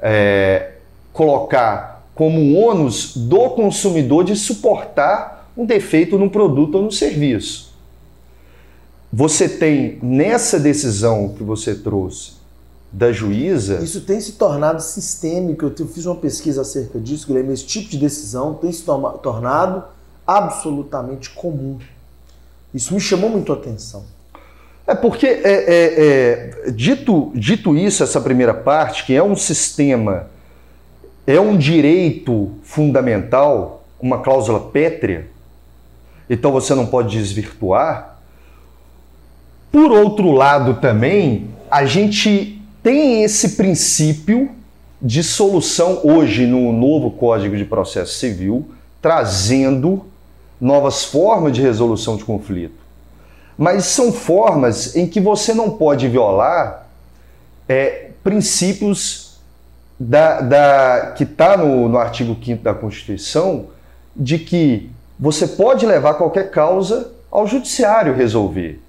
É, 0.00 0.72
colocar 1.12 2.06
como 2.14 2.54
ônus 2.54 3.16
do 3.16 3.50
consumidor 3.50 4.24
de 4.24 4.36
suportar 4.36 5.50
um 5.56 5.64
defeito 5.64 6.18
no 6.18 6.30
produto 6.30 6.76
ou 6.76 6.82
no 6.82 6.92
serviço. 6.92 7.74
Você 9.12 9.48
tem 9.48 9.98
nessa 10.02 10.58
decisão 10.58 11.34
que 11.36 11.42
você 11.42 11.74
trouxe 11.74 12.32
da 12.92 13.12
juíza. 13.12 13.78
Isso 13.82 14.00
tem 14.02 14.20
se 14.20 14.32
tornado 14.32 14.82
sistêmico. 14.82 15.64
Eu 15.64 15.86
fiz 15.86 16.06
uma 16.06 16.16
pesquisa 16.16 16.62
acerca 16.62 16.98
disso, 16.98 17.26
Guilherme. 17.26 17.52
Esse 17.52 17.66
tipo 17.66 17.90
de 17.90 17.98
decisão 17.98 18.54
tem 18.54 18.72
se 18.72 18.82
tornado 19.22 19.84
absolutamente 20.26 21.30
comum. 21.30 21.78
Isso 22.74 22.92
me 22.92 23.00
chamou 23.00 23.30
muito 23.30 23.52
a 23.52 23.56
atenção. 23.56 24.04
É 24.86 24.94
porque, 24.94 25.26
é, 25.26 25.40
é, 25.42 26.60
é, 26.66 26.70
dito, 26.70 27.32
dito 27.34 27.76
isso, 27.76 28.02
essa 28.02 28.20
primeira 28.20 28.54
parte, 28.54 29.04
que 29.04 29.14
é 29.14 29.22
um 29.22 29.34
sistema 29.34 30.28
é 31.26 31.40
um 31.40 31.56
direito 31.56 32.52
fundamental, 32.62 33.84
uma 34.00 34.18
cláusula 34.18 34.60
pétrea, 34.60 35.26
então 36.30 36.52
você 36.52 36.74
não 36.74 36.86
pode 36.86 37.18
desvirtuar. 37.18 38.18
Por 39.72 39.90
outro 39.90 40.30
lado, 40.30 40.74
também, 40.74 41.48
a 41.68 41.84
gente 41.84 42.62
tem 42.82 43.24
esse 43.24 43.56
princípio 43.56 44.50
de 45.02 45.22
solução 45.22 46.00
hoje 46.04 46.46
no 46.46 46.72
novo 46.72 47.10
Código 47.10 47.56
de 47.56 47.64
Processo 47.64 48.14
Civil, 48.14 48.70
trazendo 49.02 50.06
novas 50.60 51.04
formas 51.04 51.52
de 51.52 51.60
resolução 51.60 52.16
de 52.16 52.24
conflito. 52.24 52.85
Mas 53.56 53.86
são 53.86 54.12
formas 54.12 54.94
em 54.94 55.06
que 55.06 55.20
você 55.20 55.54
não 55.54 55.70
pode 55.70 56.08
violar 56.08 56.86
é, 57.68 58.10
princípios 58.22 59.38
da, 59.98 60.40
da 60.40 61.14
que 61.16 61.24
está 61.24 61.56
no, 61.56 61.88
no 61.88 61.98
artigo 61.98 62.36
5 62.42 62.62
da 62.62 62.74
Constituição 62.74 63.68
de 64.14 64.38
que 64.38 64.90
você 65.18 65.46
pode 65.46 65.86
levar 65.86 66.14
qualquer 66.14 66.50
causa 66.50 67.12
ao 67.30 67.46
judiciário 67.46 68.14
resolver. 68.14 68.80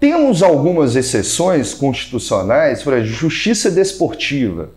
Temos 0.00 0.42
algumas 0.42 0.94
exceções 0.94 1.74
constitucionais, 1.74 2.86
exemplo, 2.86 3.04
justiça 3.04 3.70
desportiva, 3.70 4.70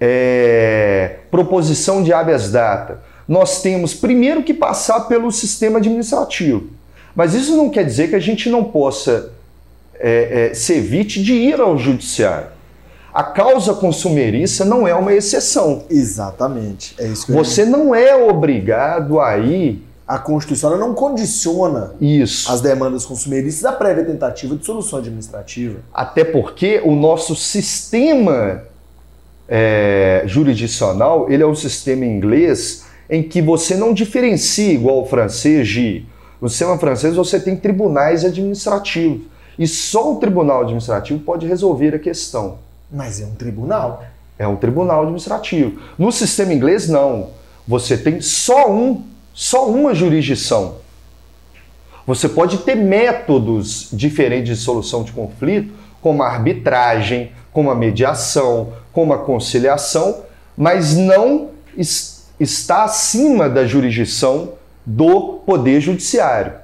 é, 0.00 1.16
proposição 1.30 2.02
de 2.02 2.12
habeas 2.12 2.50
data. 2.50 3.02
Nós 3.26 3.60
temos 3.60 3.92
primeiro 3.92 4.42
que 4.42 4.54
passar 4.54 5.00
pelo 5.08 5.32
sistema 5.32 5.78
administrativo. 5.78 6.68
Mas 7.14 7.34
isso 7.34 7.56
não 7.56 7.70
quer 7.70 7.84
dizer 7.84 8.08
que 8.08 8.16
a 8.16 8.20
gente 8.20 8.48
não 8.48 8.64
possa 8.64 9.30
é, 9.94 10.50
é, 10.50 10.54
se 10.54 10.74
evite 10.74 11.22
de 11.22 11.32
ir 11.32 11.60
ao 11.60 11.78
judiciário. 11.78 12.48
A 13.12 13.22
causa 13.22 13.74
consumerista 13.74 14.64
não 14.64 14.88
é 14.88 14.94
uma 14.94 15.12
exceção. 15.14 15.84
Exatamente. 15.88 16.96
É 16.98 17.06
isso 17.06 17.26
que 17.26 17.32
Você 17.32 17.62
eu... 17.62 17.66
não 17.66 17.94
é 17.94 18.16
obrigado 18.16 19.20
a 19.20 19.38
ir. 19.38 19.86
A 20.06 20.18
Constituição 20.18 20.76
não 20.76 20.92
condiciona 20.92 21.94
isso. 21.98 22.52
as 22.52 22.60
demandas 22.60 23.06
consumeristas 23.06 23.64
à 23.64 23.72
prévia 23.72 24.04
tentativa 24.04 24.54
de 24.54 24.66
solução 24.66 24.98
administrativa. 24.98 25.78
Até 25.94 26.24
porque 26.24 26.82
o 26.84 26.94
nosso 26.94 27.34
sistema 27.34 28.64
é, 29.48 30.24
jurisdicional 30.26 31.30
ele 31.30 31.42
é 31.42 31.46
um 31.46 31.54
sistema 31.54 32.04
inglês 32.04 32.84
em 33.08 33.22
que 33.22 33.40
você 33.40 33.76
não 33.76 33.94
diferencia 33.94 34.72
igual 34.72 35.02
o 35.02 35.06
francês 35.06 35.68
de. 35.68 36.04
No 36.44 36.50
sistema 36.50 36.76
francês 36.76 37.16
você 37.16 37.40
tem 37.40 37.56
tribunais 37.56 38.22
administrativos. 38.22 39.22
E 39.58 39.66
só 39.66 40.12
o 40.12 40.16
tribunal 40.16 40.60
administrativo 40.60 41.18
pode 41.20 41.46
resolver 41.46 41.94
a 41.94 41.98
questão. 41.98 42.58
Mas 42.92 43.18
é 43.18 43.24
um 43.24 43.34
tribunal. 43.34 44.04
É 44.38 44.46
um 44.46 44.54
tribunal 44.54 45.04
administrativo. 45.04 45.80
No 45.98 46.12
sistema 46.12 46.52
inglês, 46.52 46.86
não. 46.86 47.30
Você 47.66 47.96
tem 47.96 48.20
só 48.20 48.70
um, 48.70 49.04
só 49.32 49.66
uma 49.70 49.94
jurisdição. 49.94 50.74
Você 52.06 52.28
pode 52.28 52.58
ter 52.58 52.74
métodos 52.74 53.88
diferentes 53.90 54.58
de 54.58 54.62
solução 54.62 55.02
de 55.02 55.12
conflito, 55.12 55.72
como 56.02 56.22
a 56.22 56.28
arbitragem, 56.28 57.32
como 57.54 57.70
a 57.70 57.74
mediação, 57.74 58.74
como 58.92 59.14
a 59.14 59.18
conciliação, 59.18 60.24
mas 60.54 60.94
não 60.94 61.52
está 62.38 62.84
acima 62.84 63.48
da 63.48 63.64
jurisdição 63.64 64.62
do 64.84 65.40
Poder 65.46 65.80
Judiciário. 65.80 66.54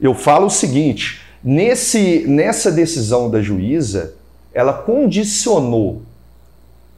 Eu 0.00 0.14
falo 0.14 0.46
o 0.46 0.50
seguinte: 0.50 1.22
nesse, 1.42 2.24
nessa 2.26 2.70
decisão 2.70 3.30
da 3.30 3.40
juíza, 3.40 4.14
ela 4.52 4.72
condicionou 4.72 6.02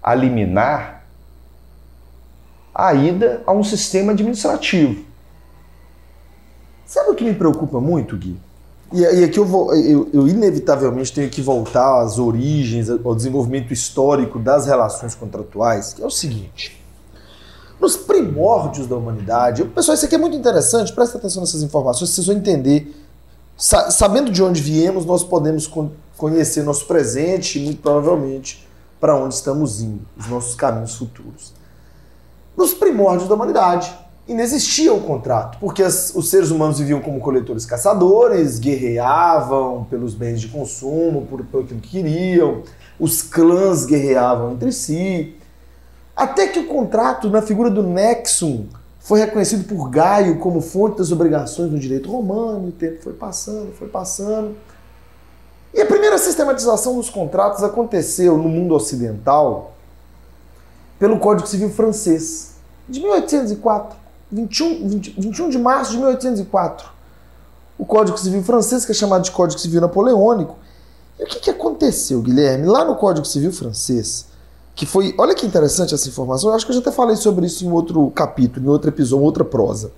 a 0.02 0.14
liminar 0.14 1.04
a 2.74 2.94
ida 2.94 3.42
a 3.44 3.52
um 3.52 3.64
sistema 3.64 4.12
administrativo. 4.12 5.04
Sabe 6.86 7.10
o 7.10 7.14
que 7.14 7.24
me 7.24 7.34
preocupa 7.34 7.80
muito, 7.80 8.16
Gui? 8.16 8.38
E, 8.92 9.00
e 9.00 9.24
aqui 9.24 9.38
eu, 9.38 9.44
vou, 9.44 9.74
eu, 9.74 10.08
eu, 10.12 10.28
inevitavelmente 10.28 11.12
tenho 11.12 11.28
que 11.28 11.42
voltar 11.42 12.00
às 12.00 12.18
origens, 12.18 12.88
ao 12.88 13.14
desenvolvimento 13.14 13.72
histórico 13.72 14.38
das 14.38 14.66
relações 14.66 15.14
contratuais, 15.14 15.92
que 15.92 16.02
é 16.02 16.06
o 16.06 16.10
seguinte. 16.10 16.77
Nos 17.80 17.96
primórdios 17.96 18.86
da 18.86 18.96
humanidade, 18.96 19.64
pessoal, 19.66 19.94
isso 19.94 20.04
aqui 20.04 20.16
é 20.16 20.18
muito 20.18 20.36
interessante, 20.36 20.92
presta 20.92 21.16
atenção 21.16 21.40
nessas 21.40 21.62
informações, 21.62 22.10
vocês 22.10 22.26
vão 22.26 22.36
entender. 22.36 22.92
sabendo 23.56 24.32
de 24.32 24.42
onde 24.42 24.60
viemos, 24.60 25.04
nós 25.04 25.22
podemos 25.22 25.70
conhecer 26.16 26.64
nosso 26.64 26.86
presente 26.86 27.58
e, 27.58 27.64
muito 27.64 27.80
provavelmente, 27.80 28.66
para 29.00 29.14
onde 29.16 29.34
estamos 29.34 29.80
indo, 29.80 30.00
os 30.16 30.26
nossos 30.26 30.56
caminhos 30.56 30.96
futuros. 30.96 31.52
Nos 32.56 32.74
primórdios 32.74 33.28
da 33.28 33.36
humanidade, 33.36 33.96
inexistia 34.26 34.92
o 34.92 35.00
contrato, 35.00 35.58
porque 35.58 35.82
as, 35.82 36.12
os 36.14 36.28
seres 36.28 36.50
humanos 36.50 36.80
viviam 36.80 37.00
como 37.00 37.20
coletores 37.20 37.64
caçadores, 37.64 38.58
guerreavam 38.58 39.84
pelos 39.84 40.14
bens 40.14 40.40
de 40.40 40.48
consumo, 40.48 41.26
por, 41.30 41.44
por 41.44 41.62
aquilo 41.62 41.80
que 41.80 41.90
queriam, 41.90 42.62
os 42.98 43.22
clãs 43.22 43.86
guerreavam 43.86 44.52
entre 44.52 44.72
si, 44.72 45.36
até 46.18 46.48
que 46.48 46.58
o 46.58 46.66
contrato, 46.66 47.30
na 47.30 47.40
figura 47.40 47.70
do 47.70 47.80
nexum, 47.80 48.66
foi 48.98 49.20
reconhecido 49.20 49.68
por 49.68 49.88
Gaio 49.88 50.40
como 50.40 50.60
fonte 50.60 50.98
das 50.98 51.12
obrigações 51.12 51.70
no 51.70 51.78
direito 51.78 52.10
romano, 52.10 52.68
o 52.68 52.72
tempo 52.72 53.00
foi 53.00 53.12
passando, 53.12 53.72
foi 53.72 53.86
passando. 53.86 54.56
E 55.72 55.80
a 55.80 55.86
primeira 55.86 56.18
sistematização 56.18 56.96
dos 56.96 57.08
contratos 57.08 57.62
aconteceu 57.62 58.36
no 58.36 58.48
mundo 58.48 58.74
ocidental 58.74 59.74
pelo 60.98 61.20
Código 61.20 61.46
Civil 61.46 61.70
francês, 61.70 62.54
de 62.88 62.98
1804, 62.98 63.96
21, 64.32 64.88
20, 64.88 65.20
21 65.20 65.50
de 65.50 65.58
março 65.58 65.92
de 65.92 65.98
1804. 65.98 66.88
O 67.78 67.86
Código 67.86 68.18
Civil 68.18 68.42
francês, 68.42 68.84
que 68.84 68.90
é 68.90 68.94
chamado 68.94 69.22
de 69.22 69.30
Código 69.30 69.60
Civil 69.60 69.80
Napoleônico. 69.80 70.56
E 71.16 71.22
o 71.22 71.26
que, 71.26 71.38
que 71.38 71.50
aconteceu, 71.50 72.20
Guilherme? 72.20 72.66
Lá 72.66 72.84
no 72.84 72.96
Código 72.96 73.24
Civil 73.24 73.52
francês, 73.52 74.26
que 74.78 74.86
foi. 74.86 75.12
Olha 75.18 75.34
que 75.34 75.44
interessante 75.44 75.92
essa 75.92 76.08
informação, 76.08 76.50
eu 76.50 76.54
acho 76.54 76.64
que 76.64 76.70
eu 76.70 76.74
já 76.76 76.80
até 76.80 76.92
falei 76.92 77.16
sobre 77.16 77.44
isso 77.44 77.66
em 77.66 77.72
outro 77.72 78.08
capítulo, 78.12 78.64
em 78.64 78.68
outro 78.68 78.88
episódio, 78.88 79.24
outra 79.24 79.44
prosa. 79.44 79.90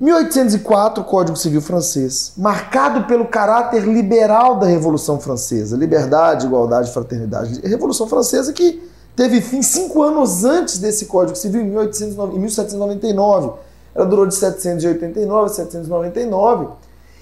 1804, 0.00 1.04
Código 1.04 1.36
Civil 1.36 1.60
francês, 1.60 2.32
marcado 2.36 3.04
pelo 3.04 3.26
caráter 3.26 3.84
liberal 3.84 4.58
da 4.58 4.66
Revolução 4.66 5.20
Francesa, 5.20 5.76
liberdade, 5.76 6.46
igualdade, 6.46 6.92
fraternidade. 6.92 7.60
Revolução 7.60 8.08
Francesa 8.08 8.52
que 8.52 8.82
teve 9.14 9.40
fim 9.40 9.62
cinco 9.62 10.02
anos 10.02 10.44
antes 10.44 10.78
desse 10.78 11.06
Código 11.06 11.38
Civil, 11.38 11.60
em 11.62 12.38
1799. 12.40 13.52
ela 13.94 14.06
durou 14.06 14.26
de 14.26 14.34
789 14.34 15.46
a 15.46 15.48
799. 15.48 16.66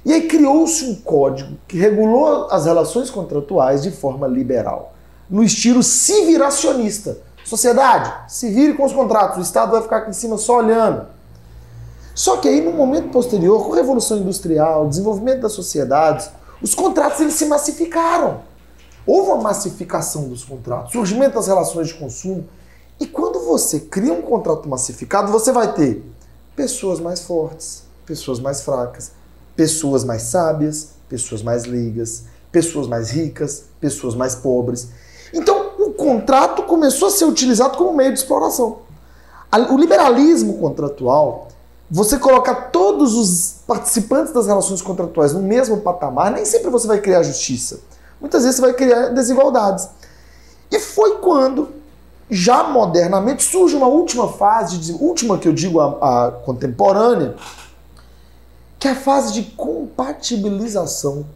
E 0.06 0.14
aí 0.14 0.26
criou-se 0.26 0.86
um 0.86 0.94
código 0.94 1.58
que 1.68 1.76
regulou 1.76 2.48
as 2.50 2.64
relações 2.64 3.10
contratuais 3.10 3.82
de 3.82 3.90
forma 3.90 4.26
liberal, 4.26 4.94
no 5.28 5.42
estilo 5.42 5.82
civiracionista. 5.82 7.18
Sociedade, 7.44 8.12
se 8.28 8.50
vire 8.50 8.74
com 8.74 8.84
os 8.84 8.92
contratos, 8.92 9.38
o 9.38 9.42
Estado 9.42 9.72
vai 9.72 9.82
ficar 9.82 9.98
aqui 9.98 10.10
em 10.10 10.14
cima 10.14 10.38
só 10.38 10.58
olhando. 10.58 11.06
Só 12.14 12.36
que 12.36 12.48
aí, 12.48 12.60
no 12.60 12.72
momento 12.72 13.10
posterior, 13.10 13.64
com 13.64 13.72
a 13.72 13.76
Revolução 13.76 14.18
Industrial, 14.18 14.88
desenvolvimento 14.88 15.40
das 15.40 15.52
sociedades, 15.52 16.30
os 16.60 16.74
contratos 16.74 17.20
eles 17.20 17.34
se 17.34 17.46
massificaram. 17.46 18.40
Houve 19.06 19.30
uma 19.30 19.42
massificação 19.42 20.28
dos 20.28 20.44
contratos, 20.44 20.92
surgimento 20.92 21.34
das 21.34 21.46
relações 21.46 21.88
de 21.88 21.94
consumo. 21.94 22.46
E 23.00 23.06
quando 23.06 23.40
você 23.40 23.80
cria 23.80 24.12
um 24.12 24.22
contrato 24.22 24.68
massificado, 24.68 25.32
você 25.32 25.50
vai 25.50 25.72
ter 25.72 26.04
pessoas 26.54 27.00
mais 27.00 27.20
fortes, 27.22 27.82
pessoas 28.06 28.38
mais 28.38 28.60
fracas, 28.62 29.10
pessoas 29.56 30.04
mais 30.04 30.22
sábias, 30.22 30.90
pessoas 31.08 31.42
mais 31.42 31.64
leigas, 31.64 32.24
pessoas 32.52 32.86
mais 32.86 33.10
ricas, 33.10 33.64
pessoas 33.80 34.14
mais 34.14 34.34
pobres. 34.34 34.88
Então, 35.32 35.70
o 35.78 35.92
contrato 35.92 36.62
começou 36.64 37.08
a 37.08 37.10
ser 37.10 37.24
utilizado 37.24 37.78
como 37.78 37.92
meio 37.92 38.12
de 38.12 38.18
exploração. 38.18 38.78
O 39.70 39.76
liberalismo 39.76 40.58
contratual, 40.58 41.48
você 41.90 42.18
colocar 42.18 42.54
todos 42.70 43.14
os 43.14 43.56
participantes 43.66 44.32
das 44.32 44.46
relações 44.46 44.80
contratuais 44.80 45.32
no 45.32 45.40
mesmo 45.40 45.78
patamar, 45.78 46.30
nem 46.30 46.44
sempre 46.44 46.70
você 46.70 46.86
vai 46.86 47.00
criar 47.00 47.22
justiça. 47.22 47.80
Muitas 48.20 48.44
vezes 48.44 48.56
você 48.56 48.62
vai 48.62 48.72
criar 48.72 49.08
desigualdades. 49.08 49.88
E 50.70 50.78
foi 50.78 51.18
quando, 51.18 51.68
já 52.30 52.64
modernamente, 52.64 53.42
surge 53.42 53.76
uma 53.76 53.88
última 53.88 54.28
fase, 54.28 54.92
última 54.92 55.36
que 55.36 55.46
eu 55.46 55.52
digo 55.52 55.80
a, 55.80 56.26
a 56.26 56.30
contemporânea, 56.30 57.34
que 58.78 58.88
é 58.88 58.92
a 58.92 58.96
fase 58.96 59.34
de 59.34 59.42
compatibilização 59.42 61.26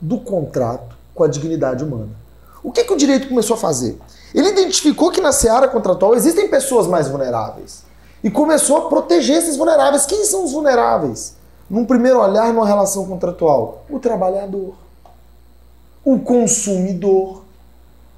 do 0.00 0.18
contrato 0.18 0.96
com 1.14 1.24
a 1.24 1.28
dignidade 1.28 1.84
humana. 1.84 2.25
O 2.66 2.72
que, 2.72 2.82
que 2.82 2.92
o 2.92 2.96
direito 2.96 3.28
começou 3.28 3.54
a 3.54 3.56
fazer? 3.56 3.96
Ele 4.34 4.48
identificou 4.48 5.12
que 5.12 5.20
na 5.20 5.30
seara 5.30 5.68
contratual 5.68 6.16
existem 6.16 6.48
pessoas 6.48 6.88
mais 6.88 7.06
vulneráveis 7.06 7.84
e 8.24 8.28
começou 8.28 8.76
a 8.76 8.88
proteger 8.88 9.36
esses 9.36 9.56
vulneráveis. 9.56 10.04
Quem 10.04 10.24
são 10.24 10.44
os 10.44 10.50
vulneráveis? 10.50 11.36
Num 11.70 11.84
primeiro 11.84 12.18
olhar, 12.18 12.52
numa 12.52 12.66
relação 12.66 13.06
contratual, 13.06 13.84
o 13.88 14.00
trabalhador, 14.00 14.74
o 16.04 16.18
consumidor, 16.18 17.44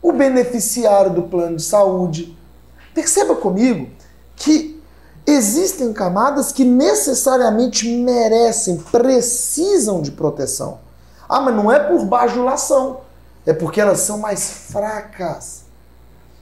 o 0.00 0.12
beneficiário 0.12 1.10
do 1.10 1.24
plano 1.24 1.56
de 1.56 1.62
saúde. 1.62 2.34
Perceba 2.94 3.36
comigo 3.36 3.90
que 4.34 4.82
existem 5.26 5.92
camadas 5.92 6.52
que 6.52 6.64
necessariamente 6.64 7.86
merecem, 7.86 8.78
precisam 8.78 10.00
de 10.00 10.10
proteção. 10.10 10.78
Ah, 11.28 11.38
mas 11.38 11.54
não 11.54 11.70
é 11.70 11.78
por 11.78 12.02
bajulação, 12.06 13.00
é 13.48 13.54
porque 13.54 13.80
elas 13.80 14.00
são 14.00 14.18
mais 14.18 14.68
fracas. 14.70 15.62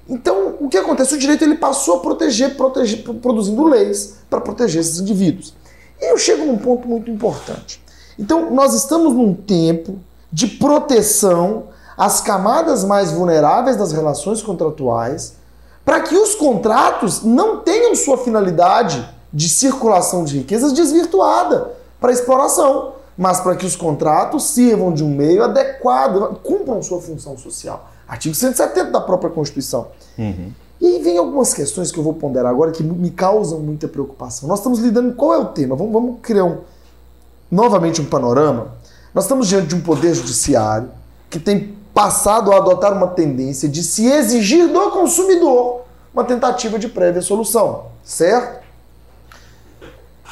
Então, 0.09 0.57
o 0.59 0.69
que 0.69 0.77
acontece? 0.77 1.15
O 1.15 1.19
direito 1.19 1.45
ele 1.45 1.55
passou 1.55 1.99
a 1.99 2.01
proteger, 2.01 2.57
proteger 2.57 3.05
produzindo 3.23 3.63
leis 3.63 4.17
para 4.29 4.41
proteger 4.41 4.81
esses 4.81 4.99
indivíduos. 4.99 5.55
E 6.01 6.11
eu 6.11 6.19
chego 6.19 6.45
num 6.45 6.59
ponto 6.59 6.89
muito 6.89 7.09
importante. 7.09 7.81
Então, 8.19 8.51
nós 8.51 8.75
estamos 8.75 9.13
num 9.15 9.33
tempo 9.33 10.01
de 10.33 10.49
proteção 10.49 11.69
às 11.97 12.21
camadas 12.21 12.83
mais 12.83 13.13
vulneráveis 13.13 13.77
das 13.77 13.93
relações 13.93 14.43
contratuais, 14.43 15.35
para 15.85 16.01
que 16.01 16.17
os 16.17 16.35
contratos 16.35 17.23
não 17.23 17.61
tenham 17.61 17.95
sua 17.95 18.19
finalidade 18.19 19.09
de 19.33 19.49
circulação 19.49 20.25
de 20.25 20.39
riquezas 20.39 20.73
desvirtuada 20.73 21.71
para 22.01 22.11
exploração, 22.11 22.95
mas 23.17 23.41
para 23.41 23.57
que 23.57 23.65
os 23.65 23.75
contratos 23.77 24.51
sirvam 24.51 24.93
de 24.93 25.03
um 25.03 25.09
meio 25.09 25.43
adequado, 25.43 26.39
cumpram 26.43 26.83
sua 26.83 27.01
função 27.01 27.37
social. 27.39 27.91
Artigo 28.07 28.35
170 28.35 28.91
da 28.91 29.01
própria 29.01 29.31
Constituição. 29.31 29.89
Uhum. 30.19 30.53
E 30.81 30.87
aí 30.87 31.03
vem 31.03 31.17
algumas 31.17 31.55
questões 31.55 31.91
que 31.91 31.99
eu 31.99 32.05
vou 32.05 32.15
ponderar 32.15 32.51
agora 32.51 32.71
que 32.71 32.83
me 32.83 33.11
causam 33.11 33.61
muita 33.61 33.89
preocupação. 33.89 34.49
Nós 34.49 34.59
estamos 34.59 34.79
lidando. 34.79 35.15
Qual 35.15 35.33
é 35.33 35.39
o 35.39 35.47
tema? 35.47 35.75
Vamos, 35.75 35.93
vamos 35.93 36.17
criar 36.21 36.45
um, 36.45 36.59
novamente 37.51 38.01
um 38.01 38.05
panorama. 38.05 38.73
Nós 39.15 39.25
estamos 39.25 39.49
diante 39.49 39.69
de 39.69 39.75
um 39.75 39.81
poder 39.81 40.15
judiciário 40.15 40.91
que 41.31 41.41
tem 41.41 41.75
passado 41.95 42.53
a 42.53 42.59
adotar 42.59 42.93
uma 42.93 43.09
tendência 43.09 43.69
de 43.69 43.83
se 43.83 44.07
exigir 44.07 44.69
do 44.69 44.91
consumidor 44.91 45.87
uma 46.17 46.25
tentativa 46.25 46.79
de 46.79 46.89
prévia 46.89 47.21
solução, 47.21 47.89
certo? 48.03 48.66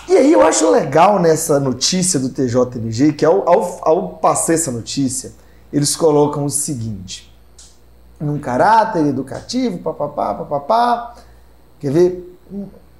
E 0.06 0.16
aí 0.16 0.32
eu 0.32 0.42
acho 0.42 0.70
legal 0.70 1.18
nessa 1.18 1.58
notícia 1.58 2.20
do 2.20 2.28
TJMG 2.28 3.14
que 3.14 3.24
ao, 3.24 3.48
ao, 3.48 3.78
ao 3.82 4.08
passar 4.10 4.52
essa 4.52 4.70
notícia, 4.70 5.32
eles 5.72 5.96
colocam 5.96 6.44
o 6.44 6.50
seguinte, 6.50 7.32
num 8.20 8.38
caráter 8.38 9.06
educativo, 9.06 9.78
papapá, 9.78 10.34
papapá, 10.34 11.14
quer 11.80 11.90
ver? 11.90 12.38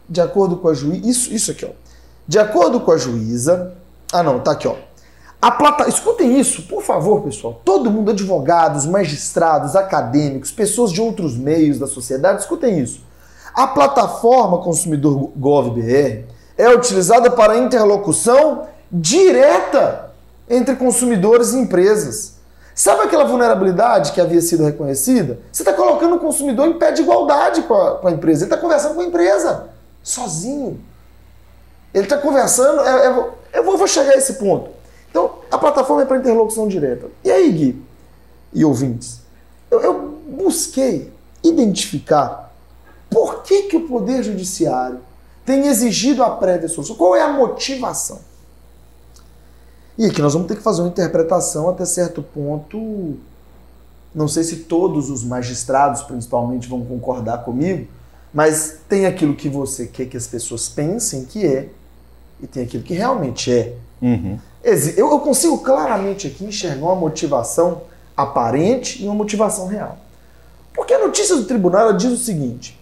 De 0.08 0.20
acordo 0.20 0.56
com 0.56 0.68
a 0.68 0.74
juíza, 0.74 1.06
isso, 1.06 1.32
isso 1.32 1.50
aqui, 1.50 1.64
ó. 1.64 1.70
De 2.26 2.38
acordo 2.38 2.80
com 2.80 2.90
a 2.90 2.96
juíza, 2.96 3.74
ah 4.12 4.22
não, 4.22 4.40
tá 4.40 4.52
aqui, 4.52 4.66
ó. 4.66 4.74
A 5.40 5.50
plata... 5.50 5.86
Escutem 5.86 6.40
isso, 6.40 6.62
por 6.62 6.82
favor, 6.82 7.20
pessoal. 7.20 7.60
Todo 7.62 7.90
mundo, 7.90 8.12
advogados, 8.12 8.86
magistrados, 8.86 9.76
acadêmicos, 9.76 10.50
pessoas 10.50 10.90
de 10.90 11.02
outros 11.02 11.36
meios 11.36 11.78
da 11.78 11.86
sociedade, 11.86 12.40
escutem 12.40 12.80
isso. 12.80 13.02
A 13.54 13.66
plataforma 13.66 14.58
Consumidor 14.58 15.30
Gov.br 15.36 16.33
é 16.56 16.68
utilizada 16.68 17.30
para 17.30 17.58
interlocução 17.58 18.66
direta 18.90 20.12
entre 20.48 20.76
consumidores 20.76 21.52
e 21.52 21.58
empresas. 21.58 22.34
Sabe 22.74 23.02
aquela 23.02 23.24
vulnerabilidade 23.24 24.12
que 24.12 24.20
havia 24.20 24.40
sido 24.40 24.64
reconhecida? 24.64 25.38
Você 25.52 25.62
está 25.62 25.72
colocando 25.72 26.16
o 26.16 26.18
consumidor 26.18 26.66
em 26.66 26.78
pé 26.78 26.90
de 26.90 27.02
igualdade 27.02 27.62
com 27.62 27.74
a, 27.74 27.98
com 27.98 28.08
a 28.08 28.10
empresa. 28.10 28.44
Ele 28.44 28.52
está 28.52 28.60
conversando 28.60 28.94
com 28.94 29.00
a 29.00 29.04
empresa, 29.04 29.68
sozinho. 30.02 30.80
Ele 31.92 32.04
está 32.04 32.18
conversando. 32.18 32.80
É, 32.80 33.06
é, 33.06 33.58
eu 33.58 33.64
vou, 33.64 33.78
vou 33.78 33.86
chegar 33.86 34.12
a 34.12 34.16
esse 34.16 34.34
ponto. 34.34 34.70
Então, 35.08 35.38
a 35.50 35.56
plataforma 35.56 36.02
é 36.02 36.04
para 36.04 36.18
interlocução 36.18 36.66
direta. 36.66 37.06
E 37.22 37.30
aí, 37.30 37.50
Gui 37.52 37.82
e 38.52 38.64
ouvintes, 38.64 39.20
eu, 39.70 39.80
eu 39.80 40.18
busquei 40.28 41.12
identificar 41.44 42.52
por 43.08 43.42
que, 43.42 43.62
que 43.62 43.76
o 43.76 43.86
Poder 43.86 44.24
Judiciário 44.24 44.98
tem 45.44 45.66
exigido 45.66 46.22
a 46.22 46.30
prévia 46.30 46.68
solução. 46.68 46.96
Qual 46.96 47.14
é 47.14 47.22
a 47.22 47.32
motivação? 47.32 48.20
E 49.96 50.06
aqui 50.06 50.20
nós 50.20 50.32
vamos 50.32 50.48
ter 50.48 50.56
que 50.56 50.62
fazer 50.62 50.82
uma 50.82 50.88
interpretação 50.88 51.68
até 51.68 51.84
certo 51.84 52.22
ponto. 52.22 53.16
Não 54.14 54.26
sei 54.26 54.42
se 54.42 54.56
todos 54.56 55.10
os 55.10 55.22
magistrados, 55.22 56.02
principalmente, 56.02 56.68
vão 56.68 56.84
concordar 56.84 57.44
comigo, 57.44 57.86
mas 58.32 58.78
tem 58.88 59.06
aquilo 59.06 59.34
que 59.34 59.48
você 59.48 59.86
quer 59.86 60.06
que 60.06 60.16
as 60.16 60.26
pessoas 60.26 60.68
pensem 60.68 61.24
que 61.24 61.46
é, 61.46 61.68
e 62.40 62.46
tem 62.46 62.64
aquilo 62.64 62.82
que 62.82 62.94
realmente 62.94 63.52
é. 63.52 63.74
Uhum. 64.02 64.38
Eu 64.96 65.20
consigo 65.20 65.58
claramente 65.58 66.26
aqui 66.26 66.44
enxergar 66.44 66.86
uma 66.86 66.96
motivação 66.96 67.82
aparente 68.16 69.02
e 69.02 69.06
uma 69.06 69.14
motivação 69.14 69.66
real. 69.66 69.98
Porque 70.72 70.94
a 70.94 70.98
notícia 70.98 71.36
do 71.36 71.44
tribunal 71.44 71.92
diz 71.92 72.10
o 72.10 72.16
seguinte: 72.16 72.80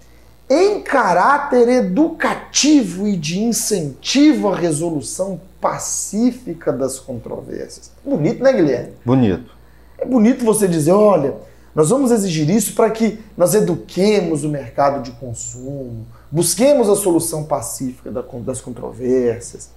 em 0.48 0.80
caráter 0.80 1.68
educativo 1.68 2.41
e 2.54 3.16
de 3.16 3.40
incentivo 3.40 4.48
à 4.48 4.56
resolução 4.56 5.40
pacífica 5.60 6.72
das 6.72 6.98
controvérsias. 6.98 7.90
Bonito, 8.04 8.42
né, 8.42 8.52
Guilherme? 8.52 8.92
Bonito. 9.04 9.50
É 9.98 10.04
bonito 10.04 10.44
você 10.44 10.68
dizer: 10.68 10.92
olha, 10.92 11.34
nós 11.74 11.88
vamos 11.88 12.10
exigir 12.10 12.50
isso 12.50 12.74
para 12.74 12.90
que 12.90 13.18
nós 13.36 13.54
eduquemos 13.54 14.44
o 14.44 14.48
mercado 14.48 15.02
de 15.02 15.12
consumo, 15.12 16.06
busquemos 16.30 16.88
a 16.88 16.96
solução 16.96 17.44
pacífica 17.44 18.10
das 18.10 18.60
controvérsias. 18.60 19.70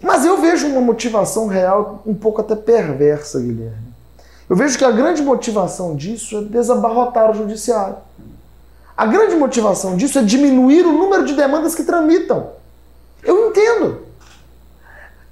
Mas 0.00 0.24
eu 0.24 0.40
vejo 0.40 0.66
uma 0.66 0.80
motivação 0.80 1.46
real 1.46 2.02
um 2.06 2.14
pouco 2.14 2.40
até 2.40 2.56
perversa, 2.56 3.38
Guilherme. 3.38 3.92
Eu 4.48 4.56
vejo 4.56 4.76
que 4.76 4.84
a 4.84 4.90
grande 4.90 5.22
motivação 5.22 5.94
disso 5.94 6.38
é 6.38 6.42
desabarrotar 6.42 7.30
o 7.30 7.34
judiciário. 7.34 7.96
A 8.96 9.06
grande 9.06 9.36
motivação 9.36 9.96
disso 9.96 10.18
é 10.18 10.22
diminuir 10.22 10.84
o 10.86 10.92
número 10.92 11.24
de 11.24 11.34
demandas 11.34 11.74
que 11.74 11.82
tramitam. 11.82 12.50
Eu 13.22 13.48
entendo. 13.48 14.02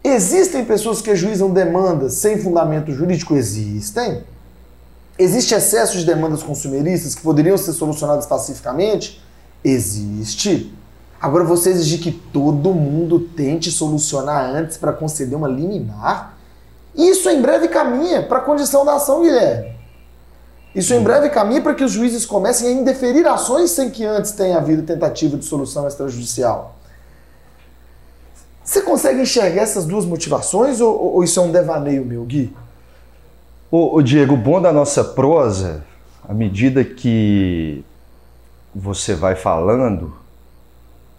Existem 0.02 0.64
pessoas 0.64 1.02
que 1.02 1.10
ajuizam 1.10 1.50
demandas 1.50 2.14
sem 2.14 2.38
fundamento 2.38 2.90
jurídico? 2.92 3.36
Existem. 3.36 4.24
Existe 5.18 5.54
excesso 5.54 5.98
de 5.98 6.06
demandas 6.06 6.42
consumeristas 6.42 7.14
que 7.14 7.20
poderiam 7.20 7.58
ser 7.58 7.74
solucionadas 7.74 8.24
pacificamente? 8.24 9.22
Existe. 9.62 10.72
Agora 11.20 11.44
você 11.44 11.68
exigir 11.68 12.00
que 12.00 12.12
todo 12.12 12.72
mundo 12.72 13.20
tente 13.20 13.70
solucionar 13.70 14.42
antes 14.46 14.78
para 14.78 14.94
conceder 14.94 15.36
uma 15.36 15.48
liminar, 15.48 16.38
isso 16.94 17.28
em 17.28 17.42
breve 17.42 17.68
caminha 17.68 18.22
para 18.22 18.38
a 18.38 18.40
condição 18.40 18.86
da 18.86 18.94
ação, 18.94 19.20
Guilherme. 19.20 19.79
Isso 20.74 20.94
em 20.94 21.02
breve 21.02 21.28
caminha 21.30 21.60
para 21.60 21.74
que 21.74 21.82
os 21.82 21.92
juízes 21.92 22.24
comecem 22.24 22.68
a 22.68 22.72
indeferir 22.72 23.26
ações 23.26 23.72
sem 23.72 23.90
que 23.90 24.04
antes 24.04 24.32
tenha 24.32 24.56
havido 24.56 24.82
tentativa 24.82 25.36
de 25.36 25.44
solução 25.44 25.86
extrajudicial. 25.88 26.76
Você 28.62 28.82
consegue 28.82 29.20
enxergar 29.20 29.62
essas 29.62 29.84
duas 29.84 30.04
motivações 30.04 30.80
ou, 30.80 31.14
ou 31.14 31.24
isso 31.24 31.40
é 31.40 31.42
um 31.42 31.50
devaneio 31.50 32.04
meu, 32.04 32.24
Gui? 32.24 32.54
O 33.72 34.02
Diego, 34.02 34.34
o 34.34 34.36
bom 34.36 34.60
da 34.60 34.72
nossa 34.72 35.02
prosa, 35.04 35.84
à 36.28 36.34
medida 36.34 36.84
que 36.84 37.84
você 38.74 39.14
vai 39.14 39.36
falando, 39.36 40.16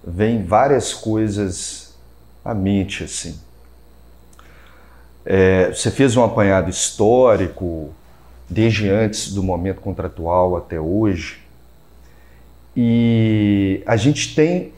vem 0.04 0.44
várias 0.44 0.94
coisas 0.94 1.94
à 2.44 2.54
mente, 2.54 3.04
assim. 3.04 3.40
É, 5.26 5.72
você 5.74 5.92
fez 5.92 6.18
um 6.18 6.24
apanhado 6.24 6.70
histórico, 6.70 7.94
desde 8.52 8.90
antes 8.90 9.34
do 9.34 9.42
momento 9.42 9.80
contratual 9.80 10.58
até 10.58 10.80
hoje, 10.80 11.40
e 12.76 13.82
a 13.86 13.96
gente 13.96 14.36
tem 14.36 14.72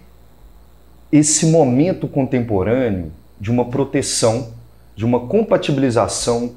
esse 1.12 1.47
momento 1.47 2.07
contemporâneo 2.07 3.12
de 3.39 3.51
uma 3.51 3.65
proteção, 3.65 4.53
de 4.95 5.03
uma 5.03 5.21
compatibilização 5.21 6.53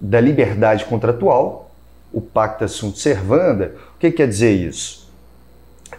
da 0.00 0.20
liberdade 0.20 0.84
contratual, 0.84 1.70
o 2.12 2.20
pacta 2.20 2.68
sunt 2.68 2.98
servanda. 2.98 3.74
O 3.94 3.98
que 3.98 4.10
quer 4.10 4.28
dizer 4.28 4.52
isso? 4.52 5.10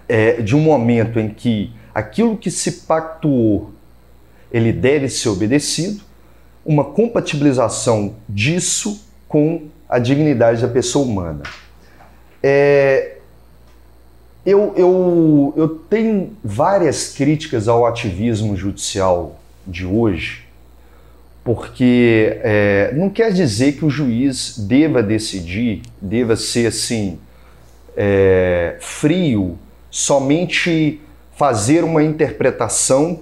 É 0.08 0.42
de 0.42 0.56
um 0.56 0.62
momento 0.62 1.20
em 1.20 1.30
que 1.30 1.72
aquilo 1.94 2.38
que 2.38 2.50
se 2.50 2.84
pactuou 2.88 3.72
ele 4.52 4.72
deve 4.72 5.10
ser 5.10 5.30
obedecido, 5.30 6.02
uma 6.66 6.84
compatibilização 6.84 8.16
disso 8.28 9.06
com 9.28 9.68
a 9.90 9.98
dignidade 9.98 10.62
da 10.62 10.68
pessoa 10.68 11.06
humana. 11.06 11.42
É, 12.44 13.18
eu, 14.46 14.74
eu, 14.78 15.54
eu 15.58 15.68
tenho 15.68 16.38
várias 16.44 17.14
críticas 17.14 17.68
ao 17.68 17.86
ativismo 17.86 18.56
judicial 18.56 19.40
de 19.66 19.86
hoje, 19.86 20.46
porque 21.44 22.40
é, 22.44 22.92
não 22.96 23.10
quer 23.10 23.34
dizer 23.34 23.74
que 23.74 23.84
o 23.84 23.90
juiz 23.90 24.58
deva 24.60 25.02
decidir, 25.02 25.82
deva 26.00 26.36
ser 26.36 26.68
assim, 26.68 27.20
é, 27.98 28.78
frio, 28.80 29.58
somente 29.90 31.02
fazer 31.36 31.84
uma 31.84 32.04
interpretação 32.04 33.22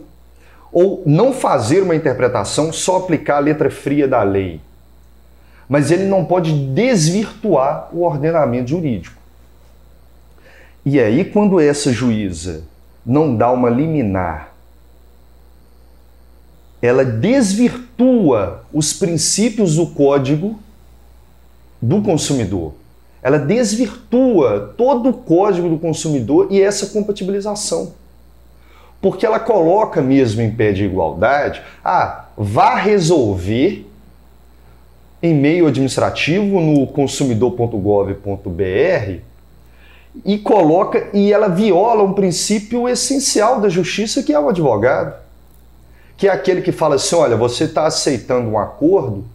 ou 0.71 1.01
não 1.05 1.31
fazer 1.31 1.81
uma 1.81 1.95
interpretação, 1.95 2.73
só 2.73 2.97
aplicar 2.97 3.37
a 3.37 3.39
letra 3.39 3.71
fria 3.71 4.07
da 4.07 4.21
lei. 4.21 4.59
Mas 5.67 5.91
ele 5.91 6.05
não 6.05 6.23
pode 6.23 6.53
desvirtuar 6.67 7.89
o 7.91 8.03
ordenamento 8.03 8.69
jurídico. 8.69 9.17
E 10.85 10.99
aí, 10.99 11.25
quando 11.25 11.59
essa 11.59 11.91
juíza 11.91 12.63
não 13.05 13.35
dá 13.35 13.51
uma 13.51 13.69
liminar, 13.69 14.53
ela 16.81 17.03
desvirtua 17.03 18.63
os 18.71 18.93
princípios 18.93 19.75
do 19.75 19.87
código 19.87 20.59
do 21.81 22.01
consumidor. 22.01 22.73
Ela 23.21 23.39
desvirtua 23.39 24.73
todo 24.77 25.09
o 25.09 25.13
código 25.13 25.67
do 25.69 25.77
consumidor 25.77 26.47
e 26.51 26.61
essa 26.61 26.87
compatibilização. 26.87 27.93
Porque 29.01 29.25
ela 29.25 29.39
coloca 29.39 30.01
mesmo 30.01 30.41
em 30.41 30.51
pé 30.51 30.71
de 30.71 30.85
igualdade, 30.85 31.61
ah, 31.83 32.25
vá 32.37 32.75
resolver 32.75 33.86
em 35.21 35.33
meio 35.33 35.67
administrativo 35.67 36.59
no 36.59 36.87
consumidor.gov.br 36.87 39.27
e 40.25 40.37
coloca 40.37 41.09
e 41.13 41.31
ela 41.31 41.47
viola 41.47 42.03
um 42.03 42.13
princípio 42.13 42.87
essencial 42.87 43.59
da 43.59 43.69
justiça 43.69 44.23
que 44.23 44.33
é 44.33 44.39
o 44.39 44.49
advogado, 44.49 45.15
que 46.15 46.27
é 46.27 46.31
aquele 46.31 46.61
que 46.61 46.71
fala 46.71 46.95
assim, 46.95 47.15
olha, 47.15 47.35
você 47.35 47.65
está 47.65 47.85
aceitando 47.85 48.49
um 48.49 48.57
acordo, 48.57 49.25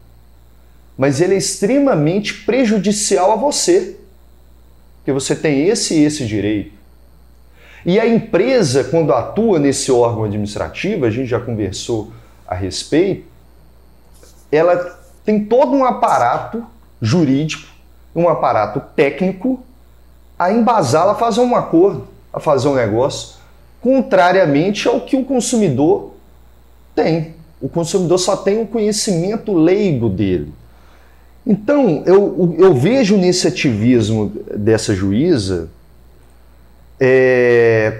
mas 0.97 1.21
ele 1.21 1.35
é 1.35 1.38
extremamente 1.38 2.45
prejudicial 2.45 3.33
a 3.33 3.37
você, 3.37 3.97
porque 4.97 5.12
você 5.12 5.35
tem 5.35 5.68
esse 5.68 5.95
e 5.95 6.05
esse 6.05 6.27
direito. 6.27 6.73
E 7.85 7.99
a 7.99 8.07
empresa, 8.07 8.85
quando 8.85 9.12
atua 9.12 9.59
nesse 9.59 9.90
órgão 9.90 10.25
administrativo, 10.25 11.05
a 11.05 11.11
gente 11.11 11.29
já 11.29 11.40
conversou 11.40 12.12
a 12.47 12.55
respeito, 12.55 13.27
ela 14.51 15.02
tem 15.24 15.44
todo 15.44 15.72
um 15.72 15.85
aparato 15.85 16.64
jurídico, 17.00 17.66
um 18.14 18.28
aparato 18.28 18.80
técnico 18.94 19.62
a 20.38 20.52
embasá-la 20.52 21.12
a 21.12 21.16
fazer 21.16 21.40
um 21.40 21.54
acordo, 21.54 22.08
a 22.32 22.40
fazer 22.40 22.68
um 22.68 22.74
negócio, 22.74 23.37
contrariamente 23.80 24.88
ao 24.88 25.00
que 25.00 25.16
o 25.16 25.24
consumidor 25.24 26.12
tem. 26.94 27.35
O 27.61 27.68
consumidor 27.68 28.18
só 28.18 28.37
tem 28.37 28.61
o 28.61 28.66
conhecimento 28.66 29.52
leigo 29.52 30.08
dele. 30.08 30.52
Então, 31.46 32.02
eu, 32.06 32.56
eu 32.58 32.74
vejo 32.74 33.16
nesse 33.16 33.46
ativismo 33.46 34.32
dessa 34.56 34.94
juíza 34.94 35.68
é, 36.98 37.98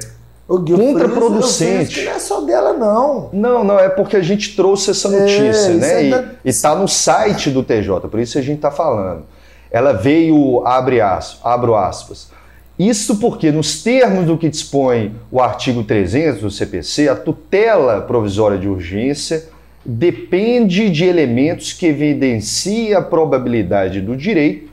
contraproducente. 0.59 2.05
não 2.05 2.13
é 2.13 2.19
só 2.19 2.41
dela, 2.41 2.73
não. 2.73 3.31
Não, 3.33 3.65
não, 3.65 3.79
é 3.79 3.89
porque 3.89 4.17
a 4.17 4.23
gente 4.23 4.55
trouxe 4.57 4.91
essa 4.91 5.09
é, 5.09 5.21
notícia, 5.21 5.71
é, 5.71 5.75
né? 5.75 6.11
É 6.11 6.25
e 6.45 6.49
está 6.49 6.75
no 6.75 6.87
site 6.89 7.51
do 7.51 7.63
TJ, 7.63 8.09
por 8.09 8.21
isso 8.21 8.39
a 8.39 8.43
gente 8.43 8.57
está 8.57 8.71
falando. 8.71 9.25
Ela 9.71 9.93
veio, 9.93 10.67
abre 10.67 11.01
aspas, 11.01 11.41
abro 11.43 11.75
aspas, 11.75 12.31
isso 12.79 13.17
porque, 13.17 13.53
nos 13.53 13.83
termos 13.83 14.27
do 14.27 14.37
que 14.37 14.49
dispõe 14.49 15.15
o 15.31 15.41
artigo 15.41 15.85
300 15.85 16.41
do 16.41 16.51
CPC, 16.51 17.09
a 17.09 17.15
tutela 17.15 18.01
provisória 18.01 18.59
de 18.59 18.67
urgência 18.67 19.49
depende 19.85 20.91
de 20.91 21.05
elementos 21.05 21.73
que 21.73 21.87
evidenciem 21.87 22.95
a 22.95 23.03
probabilidade 23.03 24.01
do 24.01 24.17
direito 24.17 24.71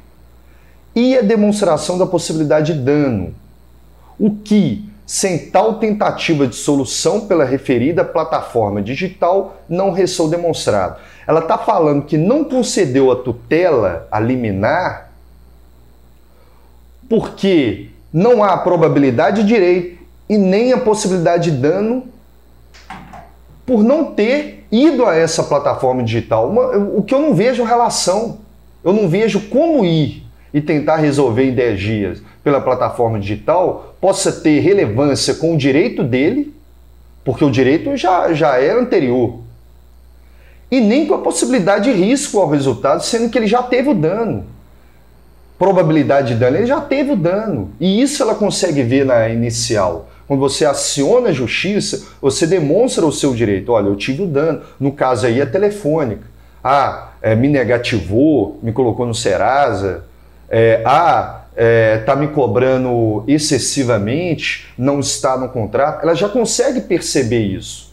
e 0.96 1.18
a 1.18 1.22
demonstração 1.22 1.98
da 1.98 2.06
possibilidade 2.06 2.74
de 2.74 2.80
dano, 2.80 3.34
o 4.18 4.32
que, 4.32 4.89
sem 5.10 5.40
tal 5.50 5.80
tentativa 5.80 6.46
de 6.46 6.56
solução 6.56 7.22
pela 7.22 7.44
referida 7.44 8.06
plataforma 8.06 8.80
digital, 8.80 9.58
não 9.68 9.90
restou 9.90 10.30
demonstrado. 10.30 10.98
Ela 11.26 11.40
está 11.40 11.58
falando 11.58 12.06
que 12.06 12.16
não 12.16 12.44
concedeu 12.44 13.12
a 13.12 13.16
tutela 13.16 14.08
a 14.12 14.20
liminar 14.20 15.10
porque 17.10 17.90
não 18.14 18.44
há 18.44 18.56
probabilidade 18.58 19.42
de 19.42 19.48
direito 19.48 20.00
e 20.30 20.38
nem 20.38 20.74
a 20.74 20.78
possibilidade 20.78 21.50
de 21.50 21.58
dano 21.58 22.04
por 23.66 23.84
não 23.84 24.14
ter 24.14 24.68
ido 24.72 25.08
a 25.08 25.16
essa 25.16 25.42
plataforma 25.42 26.04
digital. 26.04 26.48
Uma, 26.48 26.78
o 26.78 27.02
que 27.02 27.16
eu 27.16 27.20
não 27.20 27.34
vejo 27.34 27.64
relação, 27.64 28.38
eu 28.84 28.94
não 28.94 29.10
vejo 29.10 29.50
como 29.50 29.84
ir 29.84 30.29
e 30.54 30.62
tentar 30.62 30.98
resolver 30.98 31.44
em 31.44 31.54
10 31.54 31.80
dias 31.80 32.24
pela 32.44 32.62
plataforma 32.62 33.20
digital 33.20 33.96
possa 34.02 34.32
ter 34.32 34.60
relevância 34.60 35.36
com 35.36 35.54
o 35.54 35.58
direito 35.58 36.04
dele, 36.04 36.54
porque 37.24 37.44
o 37.44 37.52
direito 37.52 37.96
já, 37.96 38.34
já 38.34 38.58
é 38.58 38.72
anterior, 38.72 39.40
e 40.72 40.80
nem 40.80 41.06
com 41.06 41.16
a 41.16 41.20
possibilidade 41.20 41.92
de 41.92 42.00
risco 42.00 42.40
ao 42.40 42.50
resultado, 42.50 43.04
sendo 43.04 43.30
que 43.30 43.38
ele 43.38 43.48
já 43.48 43.64
teve 43.64 43.90
o 43.90 43.96
dano 43.96 44.46
probabilidade 45.60 46.34
de 46.34 46.40
dano, 46.40 46.56
ele 46.56 46.66
já 46.66 46.80
teve 46.80 47.12
o 47.12 47.18
dano. 47.18 47.74
E 47.80 48.02
isso 48.02 48.24
ela 48.24 48.34
consegue 48.34 48.82
ver 48.82 49.06
na 49.06 49.28
inicial. 49.28 50.10
Quando 50.26 50.40
você 50.40 50.66
aciona 50.66 51.30
a 51.30 51.34
justiça, 51.34 52.08
você 52.22 52.48
demonstra 52.48 53.06
o 53.06 53.12
seu 53.12 53.34
direito. 53.36 53.74
Olha, 53.74 53.88
eu 53.88 53.96
tive 53.98 54.24
o 54.24 54.28
dano. 54.28 54.62
No 54.80 54.94
caso 54.94 55.28
aí 55.28 55.42
é 55.42 55.46
telefônica. 55.46 56.24
Ah, 56.64 57.10
é, 57.22 57.36
me 57.36 57.50
negativou, 57.50 58.58
me 58.64 58.72
colocou 58.72 59.06
no 59.06 59.14
Serasa. 59.14 60.06
É, 60.50 60.82
ah, 60.84 61.40
está 62.00 62.14
é, 62.14 62.16
me 62.16 62.30
cobrando 62.30 63.24
excessivamente, 63.28 64.68
não 64.78 65.00
está 65.00 65.38
no 65.38 65.50
contrato. 65.50 66.04
Ela 66.04 66.16
já 66.16 66.30
consegue 66.30 66.82
perceber 66.82 67.42
isso. 67.42 67.92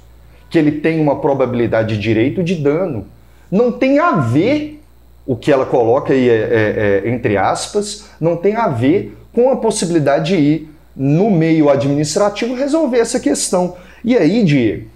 Que 0.48 0.58
ele 0.58 0.72
tem 0.72 1.00
uma 1.00 1.20
probabilidade 1.20 1.96
de 1.96 2.00
direito 2.00 2.42
de 2.42 2.54
dano. 2.54 3.06
Não 3.50 3.72
tem 3.72 3.98
a 3.98 4.12
ver 4.12 4.82
o 5.26 5.34
que 5.34 5.50
ela 5.50 5.66
coloca 5.66 6.12
aí, 6.12 6.28
é, 6.28 6.34
é, 6.34 7.02
é, 7.04 7.10
entre 7.10 7.36
aspas, 7.36 8.06
não 8.20 8.36
tem 8.36 8.54
a 8.54 8.68
ver 8.68 9.16
com 9.32 9.50
a 9.50 9.56
possibilidade 9.56 10.36
de 10.36 10.40
ir 10.40 10.70
no 10.94 11.30
meio 11.30 11.68
administrativo 11.68 12.54
resolver 12.54 13.00
essa 13.00 13.18
questão. 13.18 13.76
E 14.04 14.16
aí, 14.16 14.44
Diego, 14.44 14.86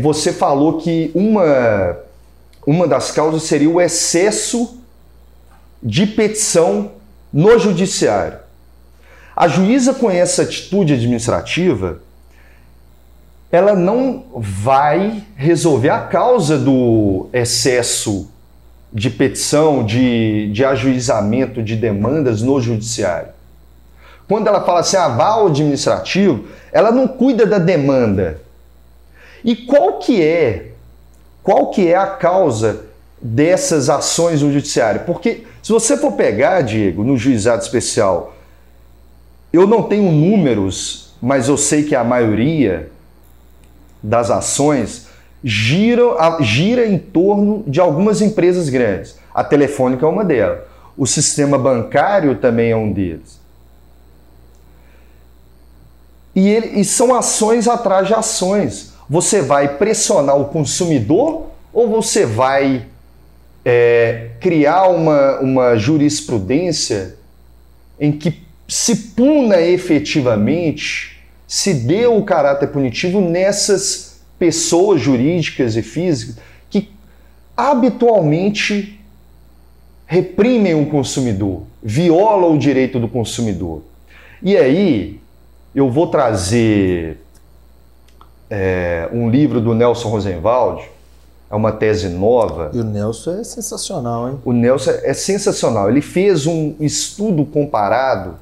você 0.00 0.32
falou 0.32 0.78
que 0.78 1.10
uma, 1.14 1.98
uma 2.66 2.88
das 2.88 3.12
causas 3.12 3.42
seria 3.42 3.70
o 3.70 3.80
excesso 3.80 4.79
de 5.82 6.06
petição 6.06 6.92
no 7.32 7.58
judiciário. 7.58 8.38
A 9.34 9.48
juíza 9.48 9.94
com 9.94 10.10
essa 10.10 10.42
atitude 10.42 10.92
administrativa, 10.94 12.00
ela 13.50 13.74
não 13.74 14.24
vai 14.34 15.24
resolver 15.34 15.90
a 15.90 16.00
causa 16.00 16.58
do 16.58 17.28
excesso 17.32 18.30
de 18.92 19.08
petição, 19.08 19.84
de, 19.84 20.50
de 20.52 20.64
ajuizamento 20.64 21.62
de 21.62 21.76
demandas 21.76 22.42
no 22.42 22.60
judiciário. 22.60 23.28
Quando 24.28 24.46
ela 24.46 24.64
fala 24.64 24.80
assim, 24.80 24.96
ah, 24.96 25.08
vá 25.08 25.26
ao 25.26 25.46
administrativo, 25.46 26.46
ela 26.72 26.92
não 26.92 27.08
cuida 27.08 27.46
da 27.46 27.58
demanda. 27.58 28.40
E 29.44 29.56
qual 29.56 29.98
que 29.98 30.22
é, 30.22 30.72
qual 31.42 31.70
que 31.70 31.88
é 31.88 31.96
a 31.96 32.06
causa 32.06 32.84
dessas 33.20 33.90
ações 33.90 34.42
no 34.42 34.52
judiciário? 34.52 35.02
Porque 35.06 35.44
se 35.62 35.72
você 35.72 35.96
for 35.96 36.12
pegar, 36.12 36.62
Diego, 36.62 37.04
no 37.04 37.16
juizado 37.16 37.62
especial, 37.62 38.34
eu 39.52 39.66
não 39.66 39.82
tenho 39.82 40.10
números, 40.10 41.14
mas 41.20 41.48
eu 41.48 41.56
sei 41.56 41.82
que 41.82 41.94
a 41.94 42.04
maioria 42.04 42.90
das 44.02 44.30
ações 44.30 45.06
gira, 45.42 46.02
gira 46.40 46.86
em 46.86 46.98
torno 46.98 47.64
de 47.66 47.80
algumas 47.80 48.20
empresas 48.20 48.68
grandes. 48.68 49.18
A 49.34 49.42
Telefônica 49.42 50.04
é 50.04 50.08
uma 50.08 50.24
delas. 50.24 50.60
O 50.96 51.06
sistema 51.06 51.58
bancário 51.58 52.36
também 52.36 52.70
é 52.70 52.76
um 52.76 52.92
deles. 52.92 53.40
E, 56.34 56.48
ele, 56.48 56.80
e 56.80 56.84
são 56.84 57.14
ações 57.14 57.66
atrás 57.66 58.06
de 58.06 58.14
ações. 58.14 58.92
Você 59.08 59.42
vai 59.42 59.76
pressionar 59.76 60.36
o 60.38 60.46
consumidor 60.46 61.46
ou 61.72 61.88
você 61.88 62.24
vai 62.24 62.86
é, 63.64 64.30
criar 64.40 64.88
uma, 64.88 65.40
uma 65.40 65.76
jurisprudência 65.76 67.16
em 67.98 68.12
que 68.12 68.42
se 68.66 68.96
puna 68.96 69.60
efetivamente, 69.60 71.20
se 71.46 71.74
dê 71.74 72.06
o 72.06 72.22
caráter 72.22 72.68
punitivo 72.68 73.20
nessas 73.20 74.20
pessoas 74.38 75.00
jurídicas 75.00 75.76
e 75.76 75.82
físicas 75.82 76.36
que 76.70 76.88
habitualmente 77.56 78.98
reprimem 80.06 80.74
o 80.74 80.86
consumidor, 80.86 81.64
violam 81.82 82.54
o 82.54 82.58
direito 82.58 82.98
do 82.98 83.08
consumidor. 83.08 83.82
E 84.42 84.56
aí, 84.56 85.20
eu 85.74 85.90
vou 85.90 86.06
trazer 86.06 87.18
é, 88.48 89.08
um 89.12 89.30
livro 89.30 89.60
do 89.60 89.74
Nelson 89.74 90.08
Rosenwald, 90.08 90.82
é 91.50 91.54
uma 91.54 91.72
tese 91.72 92.08
nova. 92.08 92.70
E 92.72 92.78
o 92.78 92.84
Nelson 92.84 93.32
é 93.40 93.44
sensacional, 93.44 94.28
hein? 94.28 94.38
O 94.44 94.52
Nelson 94.52 94.92
é 95.02 95.12
sensacional. 95.12 95.90
Ele 95.90 96.00
fez 96.00 96.46
um 96.46 96.76
estudo 96.78 97.44
comparado 97.44 98.36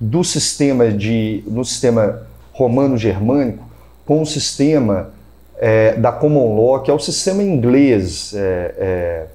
do 0.00 0.24
sistema 0.24 0.90
de, 0.90 1.44
no 1.46 1.64
sistema 1.64 2.22
romano-germânico 2.52 3.64
com 4.04 4.22
o 4.22 4.26
sistema 4.26 5.10
é, 5.56 5.94
da 5.94 6.10
common 6.10 6.56
law, 6.56 6.82
que 6.82 6.90
é 6.90 6.94
o 6.94 6.98
sistema 6.98 7.42
inglês. 7.42 8.32
É, 8.34 8.74
é, 8.78 9.26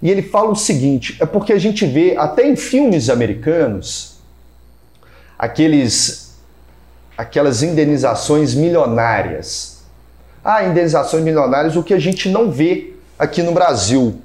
e 0.00 0.10
ele 0.10 0.22
fala 0.22 0.50
o 0.50 0.56
seguinte: 0.56 1.16
é 1.20 1.26
porque 1.26 1.52
a 1.52 1.58
gente 1.58 1.84
vê 1.84 2.16
até 2.16 2.48
em 2.48 2.56
filmes 2.56 3.10
americanos 3.10 4.16
aqueles 5.38 6.32
aquelas 7.16 7.62
indenizações 7.62 8.54
milionárias. 8.54 9.71
Ah, 10.44 10.64
indenizações 10.64 11.22
milionárias, 11.22 11.76
o 11.76 11.82
que 11.82 11.94
a 11.94 11.98
gente 11.98 12.28
não 12.28 12.50
vê 12.50 12.94
aqui 13.18 13.42
no 13.42 13.52
Brasil. 13.52 14.20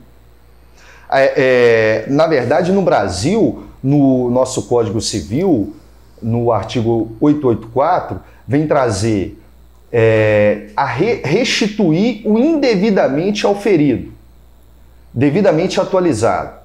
É, 1.10 2.06
é, 2.08 2.12
na 2.12 2.28
verdade, 2.28 2.72
no 2.72 2.82
Brasil, 2.82 3.64
no 3.84 4.30
nosso 4.30 4.64
Código 4.64 5.00
Civil, 5.00 5.76
no 6.22 6.52
artigo 6.52 7.16
884, 7.22 8.20
vem 8.48 8.68
trazer 8.68 9.40
é, 9.92 10.68
a 10.76 10.86
re 10.86 11.22
restituir 11.24 12.22
o 12.26 12.38
indevidamente 12.38 13.46
ao 13.46 13.56
ferido, 13.56 14.12
devidamente 15.14 15.80
atualizado. 15.80 16.58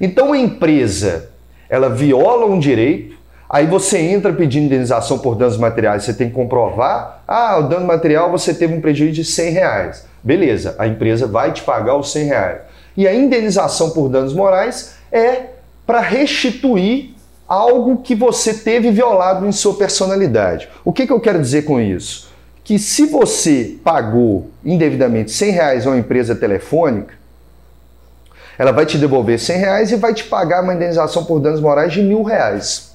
Então, 0.00 0.32
a 0.32 0.38
empresa 0.38 1.30
ela 1.68 1.88
viola 1.88 2.46
um 2.46 2.58
direito, 2.58 3.16
Aí 3.52 3.66
você 3.66 3.98
entra 3.98 4.32
pedindo 4.32 4.66
indenização 4.66 5.18
por 5.18 5.34
danos 5.34 5.56
materiais, 5.56 6.04
você 6.04 6.14
tem 6.14 6.28
que 6.28 6.34
comprovar, 6.36 7.24
ah, 7.26 7.58
o 7.58 7.64
dano 7.64 7.84
material 7.84 8.30
você 8.30 8.54
teve 8.54 8.72
um 8.72 8.80
prejuízo 8.80 9.14
de 9.14 9.24
100 9.24 9.50
reais. 9.50 10.04
Beleza, 10.22 10.76
a 10.78 10.86
empresa 10.86 11.26
vai 11.26 11.52
te 11.52 11.62
pagar 11.62 11.96
os 11.96 12.12
100 12.12 12.26
reais. 12.26 12.58
E 12.96 13.08
a 13.08 13.12
indenização 13.12 13.90
por 13.90 14.08
danos 14.08 14.32
morais 14.32 14.94
é 15.10 15.46
para 15.84 15.98
restituir 15.98 17.16
algo 17.48 18.02
que 18.02 18.14
você 18.14 18.54
teve 18.54 18.92
violado 18.92 19.44
em 19.44 19.50
sua 19.50 19.74
personalidade. 19.74 20.68
O 20.84 20.92
que, 20.92 21.04
que 21.04 21.12
eu 21.12 21.18
quero 21.18 21.40
dizer 21.40 21.62
com 21.62 21.80
isso? 21.80 22.30
Que 22.62 22.78
se 22.78 23.06
você 23.06 23.76
pagou 23.82 24.48
indevidamente 24.64 25.32
100 25.32 25.50
reais 25.50 25.86
a 25.86 25.90
uma 25.90 25.98
empresa 25.98 26.36
telefônica, 26.36 27.14
ela 28.56 28.70
vai 28.70 28.86
te 28.86 28.96
devolver 28.96 29.40
100 29.40 29.58
reais 29.58 29.90
e 29.90 29.96
vai 29.96 30.14
te 30.14 30.22
pagar 30.22 30.62
uma 30.62 30.74
indenização 30.74 31.24
por 31.24 31.40
danos 31.40 31.60
morais 31.60 31.92
de 31.92 32.00
mil 32.00 32.22
reais. 32.22 32.89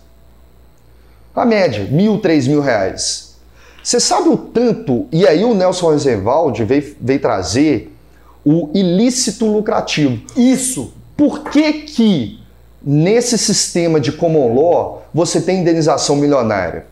A 1.36 1.46
média, 1.46 1.86
mil, 1.92 2.20
três 2.20 2.48
mil 2.48 2.62
reais. 2.62 3.36
Você 3.84 4.00
sabe 4.00 4.30
o 4.30 4.38
tanto, 4.38 5.06
e 5.12 5.28
aí 5.28 5.44
o 5.44 5.54
Nelson 5.54 5.92
Rosenwald 5.92 6.64
veio, 6.64 6.96
veio 7.00 7.20
trazer 7.20 7.96
o 8.44 8.70
ilícito 8.74 9.46
lucrativo. 9.46 10.22
Isso. 10.36 10.94
Por 11.18 11.44
que 11.44 11.74
que 11.74 12.40
nesse 12.82 13.38
sistema 13.38 14.00
de 14.00 14.12
common 14.12 14.56
law 14.56 15.06
você 15.14 15.42
tem 15.42 15.60
indenização 15.60 16.16
milionária? 16.16 16.86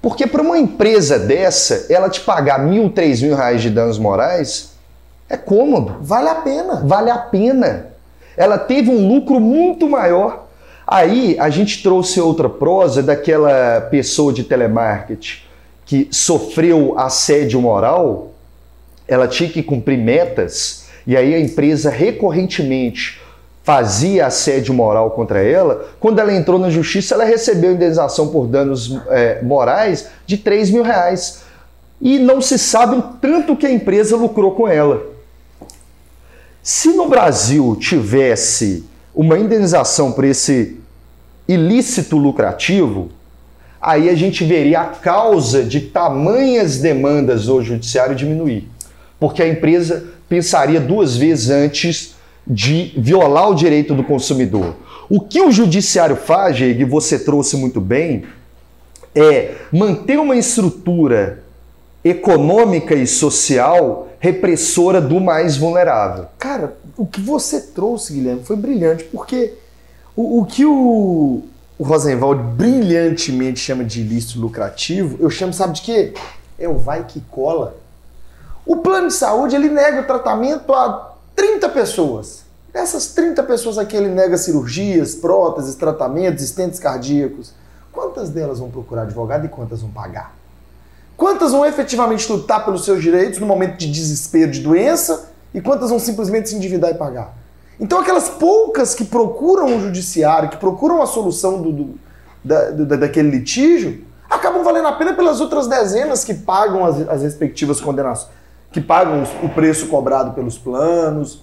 Porque 0.00 0.26
para 0.26 0.42
uma 0.42 0.58
empresa 0.58 1.18
dessa, 1.18 1.86
ela 1.92 2.08
te 2.08 2.20
pagar 2.20 2.58
mil, 2.58 2.90
três 2.90 3.20
mil 3.20 3.36
reais 3.36 3.60
de 3.60 3.70
danos 3.70 3.98
morais 3.98 4.70
é 5.28 5.36
cômodo. 5.36 5.98
Vale 6.00 6.28
a 6.28 6.36
pena. 6.36 6.82
Vale 6.84 7.10
a 7.10 7.18
pena. 7.18 7.88
Ela 8.36 8.56
teve 8.56 8.90
um 8.90 9.08
lucro 9.08 9.38
muito 9.38 9.88
maior 9.88 10.47
Aí 10.90 11.36
a 11.38 11.50
gente 11.50 11.82
trouxe 11.82 12.18
outra 12.18 12.48
prosa 12.48 13.02
daquela 13.02 13.82
pessoa 13.90 14.32
de 14.32 14.42
telemarketing 14.42 15.40
que 15.84 16.08
sofreu 16.10 16.98
assédio 16.98 17.60
moral, 17.60 18.32
ela 19.06 19.28
tinha 19.28 19.50
que 19.50 19.62
cumprir 19.62 19.98
metas, 19.98 20.86
e 21.06 21.14
aí 21.14 21.34
a 21.34 21.40
empresa 21.40 21.90
recorrentemente 21.90 23.20
fazia 23.62 24.26
assédio 24.26 24.72
moral 24.72 25.10
contra 25.10 25.42
ela. 25.42 25.90
Quando 26.00 26.20
ela 26.20 26.32
entrou 26.32 26.58
na 26.58 26.70
justiça, 26.70 27.14
ela 27.14 27.24
recebeu 27.24 27.72
indenização 27.72 28.28
por 28.28 28.46
danos 28.46 28.98
é, 29.08 29.42
morais 29.42 30.08
de 30.26 30.38
3 30.38 30.70
mil 30.70 30.82
reais. 30.82 31.42
E 32.00 32.18
não 32.18 32.40
se 32.40 32.58
sabe 32.58 32.96
o 32.96 33.02
tanto 33.02 33.56
que 33.56 33.66
a 33.66 33.70
empresa 33.70 34.16
lucrou 34.16 34.52
com 34.52 34.66
ela. 34.66 35.02
Se 36.62 36.88
no 36.94 37.08
Brasil 37.08 37.76
tivesse 37.78 38.86
uma 39.18 39.36
indenização 39.36 40.12
por 40.12 40.22
esse 40.22 40.76
ilícito 41.48 42.16
lucrativo, 42.16 43.10
aí 43.82 44.08
a 44.08 44.14
gente 44.14 44.44
veria 44.44 44.82
a 44.82 44.86
causa 44.86 45.64
de 45.64 45.80
tamanhas 45.80 46.78
demandas 46.78 47.46
do 47.46 47.60
judiciário 47.60 48.14
diminuir. 48.14 48.68
Porque 49.18 49.42
a 49.42 49.48
empresa 49.48 50.04
pensaria 50.28 50.80
duas 50.80 51.16
vezes 51.16 51.50
antes 51.50 52.14
de 52.46 52.94
violar 52.96 53.50
o 53.50 53.56
direito 53.56 53.92
do 53.92 54.04
consumidor. 54.04 54.76
O 55.10 55.20
que 55.20 55.40
o 55.40 55.50
judiciário 55.50 56.14
faz, 56.14 56.56
e 56.60 56.84
você 56.84 57.18
trouxe 57.18 57.56
muito 57.56 57.80
bem, 57.80 58.22
é 59.16 59.56
manter 59.72 60.20
uma 60.20 60.36
estrutura 60.36 61.42
econômica 62.04 62.94
e 62.94 63.04
social 63.04 64.10
repressora 64.20 65.00
do 65.00 65.20
mais 65.20 65.56
vulnerável. 65.56 66.26
Cara, 66.38 66.76
o 66.98 67.06
que 67.06 67.20
você 67.20 67.60
trouxe, 67.60 68.12
Guilherme, 68.12 68.42
foi 68.42 68.56
brilhante, 68.56 69.04
porque 69.04 69.54
o, 70.16 70.40
o 70.40 70.44
que 70.44 70.66
o, 70.66 71.44
o 71.78 71.84
Rosenwald 71.84 72.42
brilhantemente 72.56 73.60
chama 73.60 73.84
de 73.84 74.00
ilícito 74.00 74.40
lucrativo, 74.40 75.16
eu 75.20 75.30
chamo, 75.30 75.52
sabe 75.52 75.74
de 75.74 75.82
quê? 75.82 76.12
É 76.58 76.68
o 76.68 76.76
vai 76.76 77.04
que 77.04 77.20
cola. 77.30 77.76
O 78.66 78.78
plano 78.78 79.06
de 79.06 79.14
saúde, 79.14 79.54
ele 79.54 79.68
nega 79.68 80.00
o 80.00 80.06
tratamento 80.06 80.74
a 80.74 81.14
30 81.36 81.68
pessoas. 81.68 82.42
Dessas 82.72 83.14
30 83.14 83.44
pessoas 83.44 83.78
aqui, 83.78 83.96
ele 83.96 84.08
nega 84.08 84.36
cirurgias, 84.36 85.14
próteses, 85.14 85.76
tratamentos, 85.76 86.42
estentes 86.42 86.80
cardíacos. 86.80 87.54
Quantas 87.92 88.28
delas 88.28 88.58
vão 88.58 88.70
procurar 88.70 89.02
advogado 89.02 89.46
e 89.46 89.48
quantas 89.48 89.80
vão 89.82 89.90
pagar? 89.90 90.36
Quantas 91.16 91.52
vão 91.52 91.64
efetivamente 91.64 92.30
lutar 92.30 92.64
pelos 92.64 92.84
seus 92.84 93.00
direitos 93.00 93.38
no 93.38 93.46
momento 93.46 93.76
de 93.76 93.90
desespero 93.90 94.50
de 94.50 94.60
doença 94.60 95.27
e 95.52 95.60
quantas 95.60 95.90
vão 95.90 95.98
simplesmente 95.98 96.48
se 96.48 96.56
endividar 96.56 96.90
e 96.90 96.94
pagar? 96.94 97.34
Então, 97.80 98.00
aquelas 98.00 98.28
poucas 98.28 98.94
que 98.94 99.04
procuram 99.04 99.76
o 99.76 99.80
judiciário, 99.80 100.48
que 100.48 100.56
procuram 100.56 101.00
a 101.00 101.06
solução 101.06 101.62
do, 101.62 101.72
do, 101.72 101.94
da, 102.44 102.70
do, 102.70 102.86
daquele 102.86 103.30
litígio, 103.30 104.04
acabam 104.28 104.64
valendo 104.64 104.88
a 104.88 104.92
pena 104.92 105.14
pelas 105.14 105.40
outras 105.40 105.68
dezenas 105.68 106.24
que 106.24 106.34
pagam 106.34 106.84
as, 106.84 107.08
as 107.08 107.22
respectivas 107.22 107.80
condenações, 107.80 108.30
que 108.72 108.80
pagam 108.80 109.22
o 109.42 109.48
preço 109.48 109.86
cobrado 109.86 110.32
pelos 110.32 110.58
planos. 110.58 111.42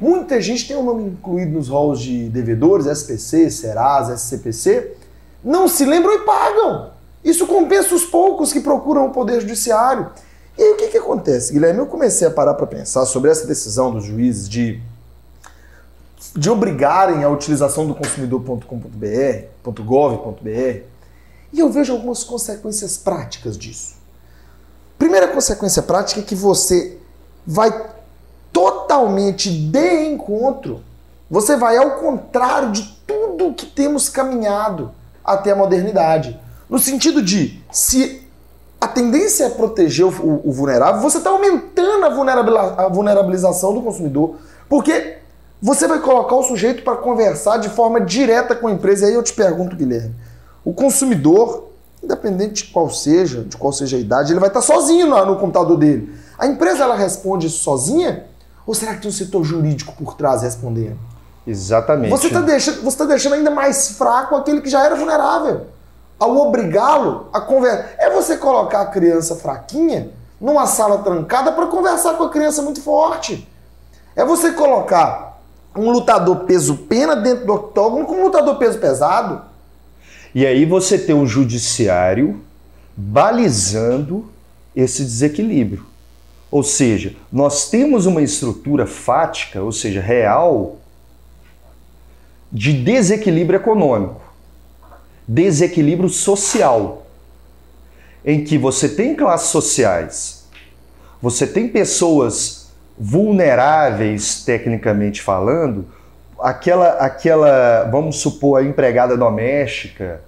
Muita 0.00 0.40
gente 0.40 0.66
tem 0.66 0.76
o 0.76 0.82
nome 0.82 1.04
incluído 1.04 1.52
nos 1.52 1.68
rolos 1.68 2.00
de 2.00 2.28
devedores, 2.28 2.86
SPC, 2.86 3.50
Serasa, 3.50 4.14
SCPC, 4.14 4.96
não 5.42 5.68
se 5.68 5.84
lembram 5.84 6.12
e 6.14 6.18
pagam. 6.20 6.90
Isso 7.24 7.46
compensa 7.46 7.94
os 7.94 8.04
poucos 8.04 8.52
que 8.52 8.60
procuram 8.60 9.06
o 9.06 9.10
Poder 9.10 9.40
Judiciário. 9.40 10.10
E 10.58 10.62
aí 10.62 10.72
o 10.72 10.76
que, 10.76 10.88
que 10.88 10.98
acontece, 10.98 11.52
Guilherme? 11.52 11.78
Eu 11.78 11.86
comecei 11.86 12.26
a 12.26 12.30
parar 12.30 12.54
para 12.54 12.66
pensar 12.66 13.06
sobre 13.06 13.30
essa 13.30 13.46
decisão 13.46 13.92
dos 13.92 14.04
juízes 14.04 14.48
de 14.48 14.82
de 16.34 16.50
obrigarem 16.50 17.24
a 17.24 17.28
utilização 17.28 17.86
do 17.86 17.94
consumidor.com.br, 17.94 19.82
.gov.br, 19.82 20.82
e 21.52 21.60
eu 21.60 21.70
vejo 21.70 21.92
algumas 21.92 22.22
consequências 22.22 22.96
práticas 22.96 23.56
disso. 23.56 23.96
primeira 24.98 25.28
consequência 25.28 25.82
prática 25.82 26.20
é 26.20 26.24
que 26.24 26.34
você 26.34 26.98
vai 27.46 27.90
totalmente 28.52 29.50
de 29.50 30.04
encontro, 30.04 30.82
você 31.30 31.56
vai 31.56 31.76
ao 31.76 31.92
contrário 31.92 32.72
de 32.72 32.82
tudo 33.06 33.54
que 33.54 33.66
temos 33.66 34.08
caminhado 34.08 34.92
até 35.24 35.52
a 35.52 35.56
modernidade. 35.56 36.38
No 36.68 36.78
sentido 36.78 37.22
de, 37.22 37.62
se 37.70 38.27
a 38.80 38.86
tendência 38.86 39.44
é 39.44 39.50
proteger 39.50 40.06
o, 40.06 40.40
o 40.44 40.52
vulnerável, 40.52 41.00
você 41.00 41.18
está 41.18 41.30
aumentando 41.30 42.04
a, 42.04 42.84
a 42.84 42.88
vulnerabilização 42.88 43.74
do 43.74 43.82
consumidor, 43.82 44.36
porque 44.68 45.18
você 45.60 45.88
vai 45.88 45.98
colocar 45.98 46.36
o 46.36 46.42
sujeito 46.42 46.84
para 46.84 46.96
conversar 46.96 47.58
de 47.58 47.68
forma 47.68 48.00
direta 48.00 48.54
com 48.54 48.68
a 48.68 48.72
empresa. 48.72 49.06
E 49.06 49.08
aí 49.08 49.14
eu 49.14 49.22
te 49.22 49.32
pergunto, 49.32 49.74
Guilherme, 49.74 50.14
o 50.64 50.72
consumidor, 50.72 51.70
independente 52.02 52.64
de 52.64 52.70
qual 52.70 52.88
seja, 52.88 53.42
de 53.42 53.56
qual 53.56 53.72
seja 53.72 53.96
a 53.96 54.00
idade, 54.00 54.32
ele 54.32 54.40
vai 54.40 54.48
estar 54.48 54.62
sozinho 54.62 55.06
no, 55.06 55.26
no 55.26 55.36
computador 55.36 55.76
dele. 55.76 56.14
A 56.38 56.46
empresa 56.46 56.84
ela 56.84 56.94
responde 56.94 57.48
isso 57.48 57.64
sozinha? 57.64 58.26
Ou 58.64 58.74
será 58.74 58.94
que 58.94 59.00
tem 59.00 59.10
um 59.10 59.14
setor 59.14 59.42
jurídico 59.42 59.92
por 59.96 60.14
trás 60.14 60.42
respondendo? 60.42 60.98
Exatamente. 61.46 62.10
Você 62.10 62.26
está 62.26 62.42
deixando, 62.42 62.94
tá 62.94 63.04
deixando 63.06 63.32
ainda 63.32 63.50
mais 63.50 63.92
fraco 63.92 64.36
aquele 64.36 64.60
que 64.60 64.68
já 64.68 64.84
era 64.84 64.94
vulnerável. 64.94 65.66
Ao 66.18 66.36
obrigá-lo 66.36 67.28
a 67.32 67.40
conversar. 67.40 67.90
É 67.98 68.10
você 68.10 68.36
colocar 68.36 68.80
a 68.80 68.86
criança 68.86 69.36
fraquinha 69.36 70.10
numa 70.40 70.66
sala 70.66 70.98
trancada 70.98 71.52
para 71.52 71.66
conversar 71.66 72.14
com 72.14 72.24
a 72.24 72.30
criança 72.30 72.62
muito 72.62 72.80
forte. 72.80 73.48
É 74.16 74.24
você 74.24 74.52
colocar 74.52 75.40
um 75.76 75.90
lutador 75.90 76.40
peso-pena 76.40 77.14
dentro 77.14 77.46
do 77.46 77.54
octógono 77.54 78.04
com 78.04 78.14
um 78.14 78.24
lutador 78.24 78.56
peso 78.56 78.78
pesado. 78.78 79.42
E 80.34 80.44
aí 80.44 80.64
você 80.64 80.98
tem 80.98 81.14
um 81.14 81.26
judiciário 81.26 82.40
balizando 82.96 84.28
esse 84.74 85.04
desequilíbrio. 85.04 85.86
Ou 86.50 86.62
seja, 86.62 87.14
nós 87.30 87.68
temos 87.68 88.06
uma 88.06 88.22
estrutura 88.22 88.86
fática, 88.86 89.62
ou 89.62 89.70
seja, 89.70 90.00
real, 90.00 90.76
de 92.50 92.72
desequilíbrio 92.72 93.58
econômico, 93.58 94.20
desequilíbrio 95.28 96.08
social, 96.08 97.06
em 98.24 98.42
que 98.42 98.56
você 98.56 98.88
tem 98.88 99.14
classes 99.14 99.50
sociais, 99.50 100.48
você 101.20 101.46
tem 101.46 101.68
pessoas 101.68 102.70
vulneráveis, 102.98 104.42
tecnicamente 104.44 105.20
falando, 105.20 105.86
aquela, 106.40 106.88
aquela, 106.94 107.84
vamos 107.90 108.16
supor, 108.16 108.60
a 108.60 108.64
empregada 108.64 109.16
doméstica 109.16 110.22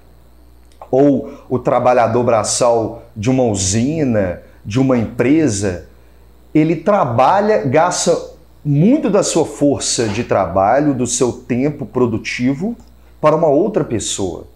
ou 0.91 1.33
o 1.49 1.59
trabalhador 1.59 2.23
braçal 2.25 3.05
de 3.17 3.31
uma 3.31 3.45
usina, 3.45 4.43
de 4.65 4.79
uma 4.81 4.99
empresa, 4.99 5.87
ele 6.53 6.77
trabalha, 6.77 7.65
gasta 7.65 8.31
muito 8.65 9.09
da 9.09 9.23
sua 9.23 9.47
força 9.47 10.09
de 10.09 10.25
trabalho, 10.25 10.93
do 10.93 11.07
seu 11.07 11.33
tempo 11.33 11.87
produtivo 11.87 12.77
para 13.21 13.37
uma 13.37 13.49
outra 13.49 13.85
pessoa. 13.85 14.47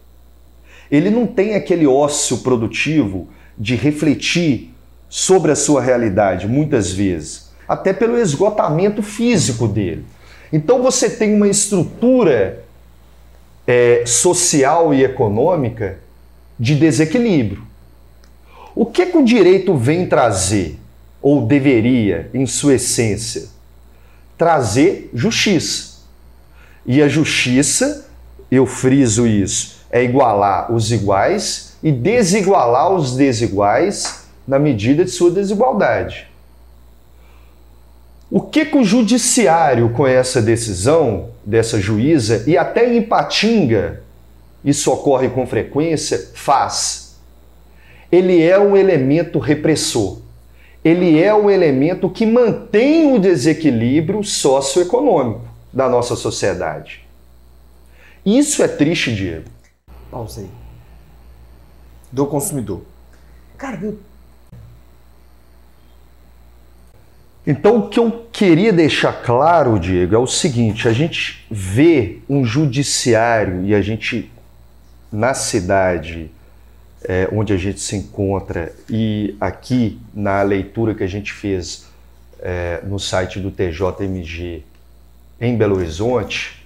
Ele 0.95 1.11
não 1.11 1.27
tem 1.27 1.55
aquele 1.55 1.87
ócio 1.87 2.39
produtivo 2.39 3.29
de 3.59 3.75
refletir 3.75 4.73
sobre 5.09 5.53
a 5.53 5.57
sua 5.57 5.81
realidade, 5.81 6.47
muitas 6.47 6.93
vezes, 6.93 7.51
até 7.69 7.93
pelo 7.93 8.19
esgotamento 8.19 9.03
físico 9.03 9.67
dele. 9.67 10.05
Então 10.53 10.83
você 10.83 11.09
tem 11.09 11.35
uma 11.35 11.49
estrutura 11.49 12.65
é, 13.67 14.05
social 14.07 14.93
e 14.93 15.03
econômica 15.03 15.99
de 16.59 16.75
desequilíbrio. 16.75 17.63
O 18.75 18.87
que, 18.87 19.07
que 19.07 19.17
o 19.17 19.25
direito 19.25 19.77
vem 19.77 20.07
trazer, 20.07 20.79
ou 21.23 21.47
deveria, 21.47 22.29
em 22.35 22.45
sua 22.47 22.75
essência? 22.75 23.55
trazer 24.37 25.11
justiça. 25.15 25.95
E 26.85 27.03
a 27.03 27.09
justiça, 27.09 28.09
eu 28.51 28.67
friso 28.67 29.27
isso, 29.27 29.74
é 29.95 30.03
igualar 30.03 30.73
os 30.73 30.91
iguais 30.91 31.77
e 31.83 31.93
desigualar 31.93 32.93
os 32.93 33.17
desiguais 33.17 34.27
na 34.47 34.59
medida 34.59 35.05
de 35.05 35.11
sua 35.11 35.31
desigualdade. 35.31 36.29
O 38.31 38.41
que, 38.41 38.65
que 38.65 38.77
o 38.77 38.85
judiciário, 38.85 39.91
com 39.91 40.07
essa 40.07 40.43
decisão 40.43 41.29
dessa 41.45 41.81
juíza, 41.81 42.43
e 42.47 42.59
até 42.59 42.93
em 42.93 42.99
Ipatinga, 42.99 44.03
isso 44.65 44.91
ocorre 44.93 45.29
com 45.29 45.47
frequência, 45.47 46.31
faz? 46.35 47.17
Ele 48.11 48.43
é 48.43 48.59
um 48.59 48.77
elemento 48.77 49.39
repressor 49.39 50.19
ele 50.85 51.21
é 51.21 51.35
o 51.35 51.51
elemento 51.51 52.11
que 52.11 52.27
mantém 52.27 53.15
o 53.15 53.19
desequilíbrio 53.19 54.23
socioeconômico 54.23 55.41
da 55.73 55.89
nossa 55.89 56.15
sociedade. 56.15 57.01
Isso 58.25 58.63
é 58.63 58.69
triste, 58.69 59.15
Diego. 59.15 59.54
Pausei. 60.15 60.49
Do 62.13 62.25
consumidor. 62.25 62.83
Cara, 63.59 63.77
viu? 63.77 63.99
Então, 67.45 67.81
o 67.81 67.89
que 67.89 67.99
eu 67.99 68.29
queria 68.33 68.73
deixar 68.73 69.25
claro, 69.25 69.77
Diego, 69.77 70.15
é 70.15 70.19
o 70.19 70.27
seguinte: 70.29 70.87
a 70.87 70.93
gente 70.93 71.45
vê 71.51 72.21
um 72.29 72.45
judiciário 72.45 73.65
e 73.65 73.75
a 73.75 73.83
gente, 73.83 74.31
na 75.11 75.35
cidade, 75.35 76.31
é, 77.03 77.29
onde 77.33 77.53
a 77.53 77.57
gente 77.57 77.81
se 77.81 77.97
encontra 77.97 78.73
e 78.89 79.37
aqui 79.41 80.01
na 80.15 80.43
leitura 80.43 80.95
que 80.95 81.03
a 81.03 81.09
gente 81.09 81.33
fez 81.33 81.87
é, 82.39 82.81
no 82.85 83.01
site 83.01 83.41
do 83.41 83.51
TJMG 83.51 84.63
em 85.41 85.57
Belo 85.57 85.75
Horizonte, 85.75 86.65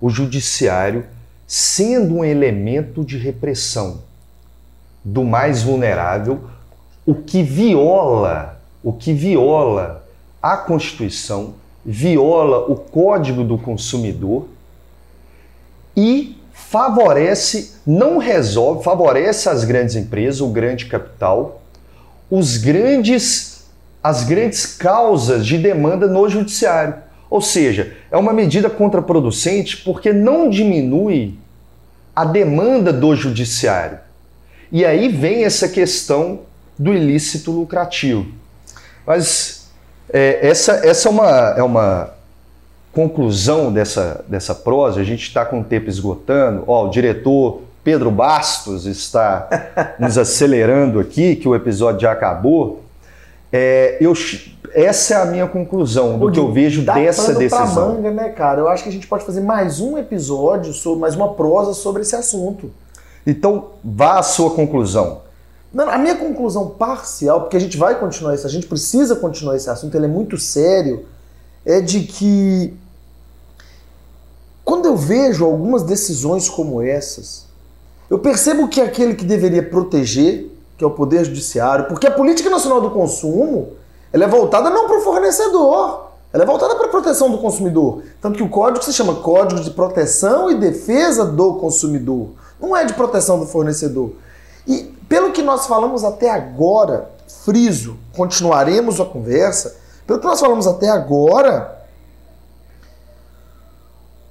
o 0.00 0.08
judiciário 0.08 1.04
sendo 1.52 2.18
um 2.18 2.24
elemento 2.24 3.04
de 3.04 3.18
repressão 3.18 4.02
do 5.04 5.24
mais 5.24 5.64
vulnerável, 5.64 6.44
o 7.04 7.12
que 7.12 7.42
viola, 7.42 8.62
o 8.84 8.92
que 8.92 9.12
viola 9.12 10.06
a 10.40 10.56
Constituição, 10.56 11.54
viola 11.84 12.70
o 12.70 12.76
Código 12.76 13.42
do 13.42 13.58
Consumidor 13.58 14.46
e 15.96 16.38
favorece, 16.52 17.80
não 17.84 18.18
resolve, 18.18 18.84
favorece 18.84 19.48
as 19.48 19.64
grandes 19.64 19.96
empresas, 19.96 20.40
o 20.40 20.50
grande 20.50 20.86
capital, 20.86 21.62
os 22.30 22.58
grandes, 22.58 23.64
as 24.00 24.22
grandes 24.22 24.66
causas 24.66 25.44
de 25.44 25.58
demanda 25.58 26.06
no 26.06 26.28
judiciário. 26.28 26.94
Ou 27.28 27.40
seja, 27.40 27.96
é 28.08 28.16
uma 28.16 28.32
medida 28.32 28.70
contraproducente 28.70 29.78
porque 29.78 30.12
não 30.12 30.48
diminui 30.48 31.39
a 32.20 32.24
demanda 32.24 32.92
do 32.92 33.16
judiciário. 33.16 33.98
E 34.70 34.84
aí 34.84 35.08
vem 35.08 35.44
essa 35.44 35.66
questão 35.66 36.40
do 36.78 36.92
ilícito 36.92 37.50
lucrativo. 37.50 38.26
Mas 39.06 39.70
é, 40.12 40.46
essa, 40.46 40.86
essa 40.86 41.08
é, 41.08 41.10
uma, 41.10 41.54
é 41.56 41.62
uma 41.62 42.10
conclusão 42.92 43.72
dessa, 43.72 44.22
dessa 44.28 44.54
prosa, 44.54 45.00
a 45.00 45.04
gente 45.04 45.22
está 45.22 45.46
com 45.46 45.60
o 45.60 45.64
tempo 45.64 45.88
esgotando. 45.88 46.62
Ó, 46.66 46.86
o 46.86 46.90
diretor 46.90 47.62
Pedro 47.82 48.10
Bastos 48.10 48.84
está 48.84 49.48
nos 49.98 50.18
acelerando 50.18 51.00
aqui, 51.00 51.36
que 51.36 51.48
o 51.48 51.54
episódio 51.54 52.02
já 52.02 52.12
acabou. 52.12 52.84
É, 53.52 53.96
eu, 54.00 54.12
essa 54.72 55.14
é 55.14 55.16
a 55.16 55.26
minha 55.26 55.46
conclusão 55.46 56.18
do 56.18 56.30
que 56.30 56.38
eu 56.38 56.52
vejo 56.52 56.82
dessa 56.82 57.34
decisão. 57.34 57.74
Pra 57.74 57.84
manga, 57.84 58.10
né, 58.10 58.28
cara? 58.28 58.60
Eu 58.60 58.68
acho 58.68 58.84
que 58.84 58.88
a 58.88 58.92
gente 58.92 59.06
pode 59.06 59.24
fazer 59.24 59.40
mais 59.40 59.80
um 59.80 59.98
episódio, 59.98 60.72
sobre, 60.72 61.00
mais 61.00 61.14
uma 61.14 61.34
prosa 61.34 61.74
sobre 61.74 62.02
esse 62.02 62.14
assunto. 62.14 62.70
Então, 63.26 63.70
vá 63.84 64.18
à 64.18 64.22
sua 64.22 64.50
conclusão. 64.50 65.22
Não, 65.72 65.88
a 65.88 65.98
minha 65.98 66.16
conclusão 66.16 66.68
parcial, 66.68 67.42
porque 67.42 67.56
a 67.56 67.60
gente 67.60 67.76
vai 67.76 67.98
continuar 67.98 68.34
isso, 68.34 68.46
a 68.46 68.50
gente 68.50 68.66
precisa 68.66 69.14
continuar 69.14 69.56
esse 69.56 69.70
assunto, 69.70 69.96
ele 69.96 70.06
é 70.06 70.08
muito 70.08 70.36
sério 70.36 71.04
é 71.64 71.80
de 71.80 72.00
que 72.00 72.74
quando 74.64 74.86
eu 74.86 74.96
vejo 74.96 75.44
algumas 75.44 75.82
decisões 75.82 76.48
como 76.48 76.82
essas, 76.82 77.46
eu 78.08 78.18
percebo 78.18 78.68
que 78.68 78.80
aquele 78.80 79.14
que 79.14 79.24
deveria 79.24 79.62
proteger, 79.62 80.49
que 80.80 80.84
é 80.84 80.86
o 80.86 80.92
Poder 80.92 81.26
Judiciário, 81.26 81.84
porque 81.84 82.06
a 82.06 82.10
Política 82.10 82.48
Nacional 82.48 82.80
do 82.80 82.90
Consumo 82.90 83.74
ela 84.10 84.24
é 84.24 84.26
voltada 84.26 84.70
não 84.70 84.86
para 84.86 84.96
o 84.96 85.02
fornecedor, 85.02 86.06
ela 86.32 86.42
é 86.42 86.46
voltada 86.46 86.74
para 86.74 86.86
a 86.86 86.88
proteção 86.88 87.30
do 87.30 87.36
consumidor. 87.36 88.02
Tanto 88.18 88.38
que 88.38 88.42
o 88.42 88.48
código 88.48 88.82
se 88.82 88.94
chama 88.94 89.16
Código 89.16 89.60
de 89.60 89.70
Proteção 89.72 90.50
e 90.50 90.54
Defesa 90.54 91.26
do 91.26 91.56
Consumidor, 91.56 92.28
não 92.58 92.74
é 92.74 92.86
de 92.86 92.94
proteção 92.94 93.38
do 93.38 93.44
fornecedor. 93.44 94.12
E 94.66 94.84
pelo 95.06 95.32
que 95.32 95.42
nós 95.42 95.66
falamos 95.66 96.02
até 96.02 96.30
agora, 96.30 97.10
friso, 97.44 97.98
continuaremos 98.16 98.98
a 99.02 99.04
conversa, 99.04 99.76
pelo 100.06 100.18
que 100.18 100.26
nós 100.26 100.40
falamos 100.40 100.66
até 100.66 100.88
agora, 100.88 101.78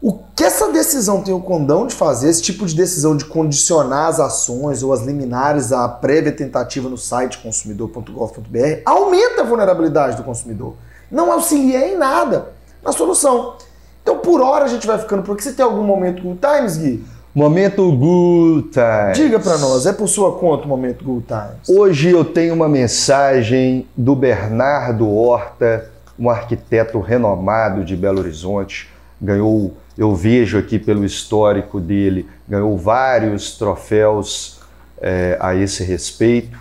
o 0.01 0.13
que 0.33 0.43
essa 0.43 0.71
decisão 0.71 1.21
tem 1.21 1.33
o 1.33 1.41
condão 1.41 1.85
de 1.85 1.93
fazer, 1.93 2.29
esse 2.29 2.41
tipo 2.41 2.65
de 2.65 2.73
decisão 2.73 3.17
de 3.17 3.25
condicionar 3.25 4.07
as 4.07 4.19
ações 4.19 4.81
ou 4.81 4.93
as 4.93 5.01
liminares 5.01 5.73
à 5.73 5.87
prévia 5.89 6.31
tentativa 6.31 6.87
no 6.87 6.97
site 6.97 7.37
consumidor.gov.br, 7.39 8.81
aumenta 8.85 9.41
a 9.41 9.45
vulnerabilidade 9.45 10.15
do 10.15 10.23
consumidor. 10.23 10.75
Não 11.11 11.31
auxilia 11.31 11.87
em 11.87 11.97
nada 11.97 12.53
na 12.81 12.93
solução. 12.93 13.55
Então, 14.01 14.19
por 14.19 14.41
hora, 14.41 14.65
a 14.65 14.67
gente 14.69 14.87
vai 14.87 14.97
ficando 14.97 15.21
por 15.21 15.33
aqui. 15.33 15.43
Você 15.43 15.51
tem 15.51 15.65
algum 15.65 15.83
momento 15.83 16.23
Good 16.23 16.39
Times, 16.39 16.77
Gui? 16.77 17.03
Momento 17.35 17.91
Good 17.91 18.69
Times. 18.69 19.17
Diga 19.17 19.39
para 19.39 19.57
nós, 19.57 19.85
é 19.85 19.91
por 19.91 20.07
sua 20.07 20.37
conta 20.37 20.63
o 20.63 20.67
momento 20.67 21.03
Good 21.03 21.25
Times? 21.27 21.69
Hoje 21.69 22.09
eu 22.09 22.23
tenho 22.23 22.53
uma 22.53 22.69
mensagem 22.69 23.85
do 23.97 24.15
Bernardo 24.15 25.09
Horta, 25.09 25.91
um 26.17 26.29
arquiteto 26.29 26.99
renomado 26.99 27.83
de 27.83 27.95
Belo 27.95 28.19
Horizonte, 28.19 28.89
ganhou 29.21 29.73
eu 29.99 30.15
vejo 30.15 30.57
aqui 30.57 30.79
pelo 30.79 31.03
histórico 31.03 31.77
dele, 31.77 32.25
ganhou 32.47 32.77
vários 32.77 33.57
troféus 33.57 34.61
é, 35.01 35.37
a 35.41 35.53
esse 35.53 35.83
respeito. 35.83 36.57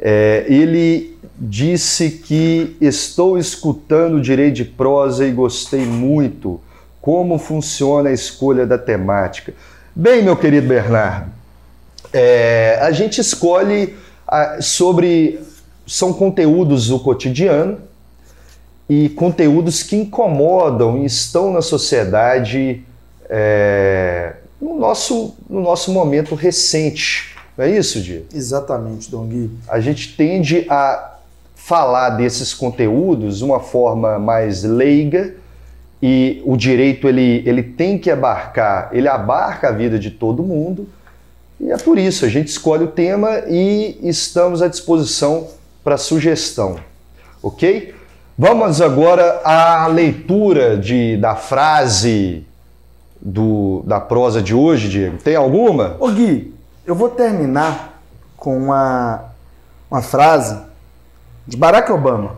É, 0.00 0.46
ele 0.48 1.18
disse 1.36 2.08
que 2.10 2.74
estou 2.80 3.36
escutando 3.36 4.18
direito 4.18 4.54
de 4.54 4.64
prosa 4.64 5.26
e 5.26 5.30
gostei 5.30 5.84
muito 5.84 6.58
como 7.02 7.38
funciona 7.38 8.08
a 8.08 8.14
escolha 8.14 8.66
da 8.66 8.78
temática. 8.78 9.52
Bem, 9.94 10.22
meu 10.22 10.34
querido 10.34 10.66
Bernardo, 10.66 11.30
é, 12.14 12.78
a 12.80 12.90
gente 12.92 13.20
escolhe 13.20 13.94
a, 14.26 14.62
sobre 14.62 15.38
são 15.86 16.14
conteúdos 16.14 16.88
do 16.88 16.98
cotidiano 16.98 17.78
e 18.88 19.08
conteúdos 19.10 19.82
que 19.82 19.96
incomodam 19.96 20.98
e 20.98 21.04
estão 21.04 21.52
na 21.52 21.60
sociedade 21.60 22.82
é, 23.28 24.34
no, 24.60 24.78
nosso, 24.78 25.36
no 25.48 25.60
nosso 25.60 25.92
momento 25.92 26.34
recente. 26.34 27.36
Não 27.56 27.64
é 27.64 27.70
isso, 27.70 28.00
Di? 28.00 28.24
Exatamente, 28.32 29.10
Dom 29.10 29.26
Gui. 29.26 29.50
A 29.68 29.80
gente 29.80 30.16
tende 30.16 30.64
a 30.70 31.16
falar 31.54 32.10
desses 32.10 32.54
conteúdos 32.54 33.38
de 33.38 33.44
uma 33.44 33.60
forma 33.60 34.18
mais 34.18 34.62
leiga 34.62 35.34
e 36.00 36.40
o 36.46 36.56
direito 36.56 37.08
ele, 37.08 37.42
ele 37.44 37.62
tem 37.62 37.98
que 37.98 38.10
abarcar, 38.10 38.88
ele 38.92 39.08
abarca 39.08 39.68
a 39.68 39.72
vida 39.72 39.98
de 39.98 40.10
todo 40.10 40.42
mundo 40.42 40.88
e 41.60 41.70
é 41.70 41.76
por 41.76 41.98
isso 41.98 42.24
a 42.24 42.28
gente 42.28 42.48
escolhe 42.48 42.84
o 42.84 42.88
tema 42.88 43.42
e 43.48 43.98
estamos 44.02 44.62
à 44.62 44.68
disposição 44.68 45.48
para 45.82 45.96
sugestão, 45.96 46.76
ok? 47.42 47.97
Vamos 48.40 48.80
agora 48.80 49.40
à 49.42 49.88
leitura 49.88 50.76
de, 50.78 51.16
da 51.16 51.34
frase 51.34 52.46
do, 53.20 53.82
da 53.84 53.98
prosa 53.98 54.40
de 54.40 54.54
hoje, 54.54 54.88
Diego. 54.88 55.18
Tem 55.18 55.34
alguma? 55.34 55.96
Ô 55.98 56.08
Gui, 56.08 56.54
eu 56.86 56.94
vou 56.94 57.08
terminar 57.08 58.00
com 58.36 58.56
uma, 58.56 59.24
uma 59.90 60.00
frase 60.02 60.56
de 61.48 61.56
Barack 61.56 61.90
Obama. 61.90 62.36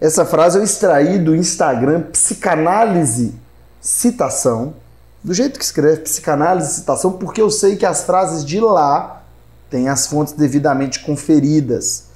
Essa 0.00 0.24
frase 0.24 0.58
eu 0.58 0.62
extraí 0.62 1.18
do 1.18 1.34
Instagram 1.34 2.02
Psicanálise 2.12 3.34
Citação, 3.80 4.74
do 5.24 5.34
jeito 5.34 5.58
que 5.58 5.64
escreve 5.64 6.02
Psicanálise 6.02 6.74
Citação, 6.74 7.10
porque 7.14 7.42
eu 7.42 7.50
sei 7.50 7.74
que 7.74 7.84
as 7.84 8.04
frases 8.04 8.44
de 8.44 8.60
lá 8.60 9.24
têm 9.68 9.88
as 9.88 10.06
fontes 10.06 10.34
devidamente 10.34 11.00
conferidas. 11.00 12.11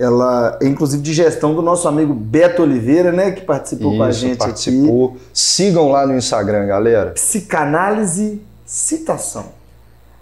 Ela 0.00 0.56
é 0.62 0.66
inclusive 0.66 1.02
de 1.02 1.12
gestão 1.12 1.54
do 1.54 1.60
nosso 1.60 1.86
amigo 1.86 2.14
Beto 2.14 2.62
Oliveira, 2.62 3.12
né? 3.12 3.32
Que 3.32 3.42
participou 3.42 3.90
Isso, 3.90 3.98
com 3.98 4.02
a 4.02 4.10
gente 4.10 4.38
participou. 4.38 5.08
aqui. 5.10 5.20
Sigam 5.34 5.90
lá 5.90 6.06
no 6.06 6.16
Instagram, 6.16 6.66
galera. 6.66 7.10
Psicanálise 7.10 8.40
citação. 8.64 9.46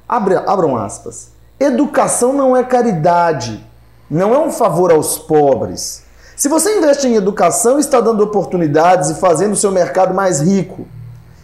Abre, 0.09 0.35
abram 0.35 0.77
aspas. 0.77 1.29
Educação 1.61 2.33
não 2.33 2.57
é 2.57 2.65
caridade, 2.65 3.65
não 4.11 4.35
é 4.35 4.39
um 4.41 4.51
favor 4.51 4.91
aos 4.91 5.17
pobres. 5.17 6.03
Se 6.37 6.49
você 6.49 6.79
investe 6.79 7.07
em 7.07 7.15
educação, 7.15 7.79
está 7.79 8.01
dando 8.01 8.25
oportunidades 8.25 9.11
e 9.11 9.15
fazendo 9.15 9.53
o 9.53 9.57
seu 9.57 9.71
mercado 9.71 10.13
mais 10.13 10.41
rico. 10.41 10.89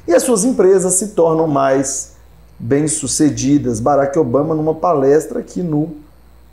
E 0.09 0.13
as 0.13 0.25
suas 0.25 0.43
empresas 0.45 0.95
se 0.95 1.09
tornam 1.09 1.47
mais 1.47 2.15
bem-sucedidas. 2.59 3.79
Barack 3.79 4.19
Obama 4.19 4.57
numa 4.57 4.75
palestra 4.75 5.39
aqui 5.39 5.63
no 5.63 6.03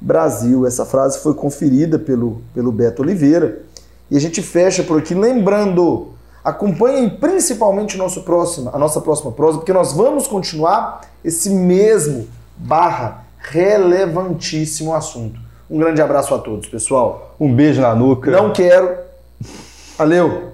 Brasil. 0.01 0.65
Essa 0.65 0.85
frase 0.85 1.19
foi 1.19 1.35
conferida 1.35 1.99
pelo, 1.99 2.41
pelo 2.53 2.71
Beto 2.71 3.03
Oliveira. 3.03 3.61
E 4.09 4.17
a 4.17 4.19
gente 4.19 4.41
fecha 4.41 4.83
por 4.83 4.97
aqui 4.97 5.13
lembrando, 5.13 6.09
acompanhem 6.43 7.09
principalmente 7.09 7.97
nosso 7.97 8.23
próximo, 8.23 8.69
a 8.73 8.77
nossa 8.77 8.99
próxima 8.99 9.31
prosa, 9.31 9.59
porque 9.59 9.71
nós 9.71 9.93
vamos 9.93 10.27
continuar 10.27 11.01
esse 11.23 11.49
mesmo 11.49 12.27
barra 12.57 13.23
relevantíssimo 13.37 14.93
assunto. 14.93 15.39
Um 15.69 15.77
grande 15.77 16.01
abraço 16.01 16.33
a 16.35 16.39
todos, 16.39 16.67
pessoal. 16.67 17.35
Um 17.39 17.55
beijo 17.55 17.81
na 17.81 17.95
nuca. 17.95 18.29
Não 18.29 18.51
quero. 18.51 18.97
Valeu! 19.97 20.50